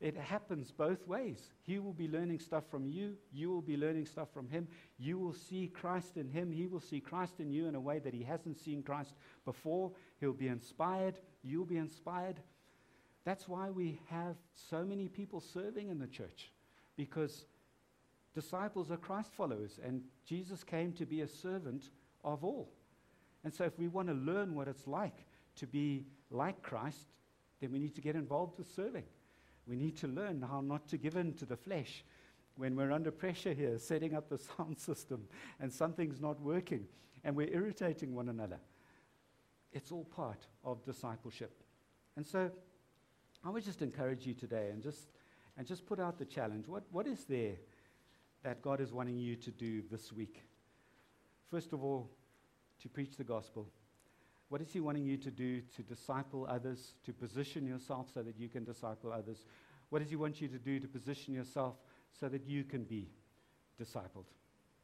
It 0.00 0.16
happens 0.16 0.70
both 0.70 1.06
ways. 1.06 1.50
He 1.62 1.78
will 1.78 1.92
be 1.92 2.08
learning 2.08 2.40
stuff 2.40 2.64
from 2.70 2.86
you. 2.86 3.16
You 3.32 3.50
will 3.50 3.60
be 3.60 3.76
learning 3.76 4.06
stuff 4.06 4.28
from 4.32 4.48
him. 4.48 4.66
You 4.98 5.18
will 5.18 5.34
see 5.34 5.68
Christ 5.68 6.16
in 6.16 6.28
him. 6.28 6.50
He 6.50 6.66
will 6.66 6.80
see 6.80 7.00
Christ 7.00 7.34
in 7.38 7.50
you 7.50 7.66
in 7.66 7.74
a 7.74 7.80
way 7.80 7.98
that 7.98 8.14
he 8.14 8.22
hasn't 8.22 8.58
seen 8.58 8.82
Christ 8.82 9.14
before. 9.44 9.92
He'll 10.18 10.32
be 10.32 10.48
inspired. 10.48 11.18
You'll 11.42 11.66
be 11.66 11.76
inspired. 11.76 12.40
That's 13.24 13.46
why 13.46 13.68
we 13.68 14.00
have 14.08 14.36
so 14.54 14.84
many 14.84 15.08
people 15.08 15.40
serving 15.40 15.90
in 15.90 15.98
the 15.98 16.06
church, 16.06 16.50
because 16.96 17.44
disciples 18.34 18.90
are 18.90 18.96
Christ 18.96 19.32
followers, 19.34 19.78
and 19.84 20.02
Jesus 20.24 20.64
came 20.64 20.92
to 20.94 21.06
be 21.06 21.22
a 21.22 21.28
servant 21.28 21.90
of 22.24 22.44
all. 22.44 22.70
And 23.44 23.52
so, 23.52 23.64
if 23.64 23.78
we 23.78 23.88
want 23.88 24.08
to 24.08 24.14
learn 24.14 24.54
what 24.54 24.68
it's 24.68 24.86
like 24.86 25.26
to 25.56 25.66
be 25.66 26.04
like 26.30 26.62
Christ, 26.62 27.08
then 27.60 27.72
we 27.72 27.78
need 27.78 27.94
to 27.94 28.00
get 28.00 28.14
involved 28.14 28.58
with 28.58 28.70
serving. 28.74 29.04
We 29.66 29.76
need 29.76 29.96
to 29.98 30.08
learn 30.08 30.42
how 30.42 30.60
not 30.60 30.88
to 30.88 30.98
give 30.98 31.16
in 31.16 31.34
to 31.34 31.46
the 31.46 31.56
flesh 31.56 32.04
when 32.56 32.76
we're 32.76 32.92
under 32.92 33.10
pressure 33.10 33.52
here, 33.52 33.78
setting 33.78 34.14
up 34.14 34.28
the 34.28 34.38
sound 34.56 34.78
system, 34.78 35.26
and 35.58 35.72
something's 35.72 36.20
not 36.20 36.40
working, 36.40 36.86
and 37.24 37.34
we're 37.34 37.52
irritating 37.52 38.14
one 38.14 38.28
another. 38.28 38.58
It's 39.72 39.92
all 39.92 40.04
part 40.04 40.46
of 40.64 40.84
discipleship. 40.84 41.62
And 42.16 42.26
so, 42.26 42.50
I 43.44 43.50
would 43.50 43.64
just 43.64 43.80
encourage 43.80 44.26
you 44.26 44.34
today 44.34 44.68
and 44.70 44.82
just, 44.82 45.08
and 45.56 45.66
just 45.66 45.86
put 45.86 45.98
out 45.98 46.18
the 46.18 46.26
challenge. 46.26 46.68
What, 46.68 46.82
what 46.90 47.06
is 47.06 47.24
there 47.24 47.54
that 48.42 48.62
God 48.62 48.80
is 48.80 48.92
wanting 48.92 49.18
you 49.18 49.36
to 49.36 49.50
do 49.50 49.82
this 49.90 50.12
week? 50.12 50.42
First 51.50 51.72
of 51.72 51.82
all, 51.82 52.10
to 52.80 52.88
preach 52.88 53.16
the 53.16 53.24
gospel. 53.24 53.68
What 54.48 54.60
is 54.60 54.72
He 54.72 54.80
wanting 54.80 55.04
you 55.04 55.16
to 55.18 55.30
do 55.30 55.60
to 55.76 55.82
disciple 55.82 56.46
others, 56.48 56.94
to 57.04 57.12
position 57.12 57.66
yourself 57.66 58.08
so 58.12 58.22
that 58.22 58.38
you 58.38 58.48
can 58.48 58.64
disciple 58.64 59.12
others? 59.12 59.44
What 59.90 60.00
does 60.00 60.10
He 60.10 60.16
want 60.16 60.40
you 60.40 60.48
to 60.48 60.58
do 60.58 60.80
to 60.80 60.88
position 60.88 61.34
yourself 61.34 61.76
so 62.18 62.28
that 62.28 62.46
you 62.46 62.64
can 62.64 62.84
be 62.84 63.10
discipled? 63.80 64.26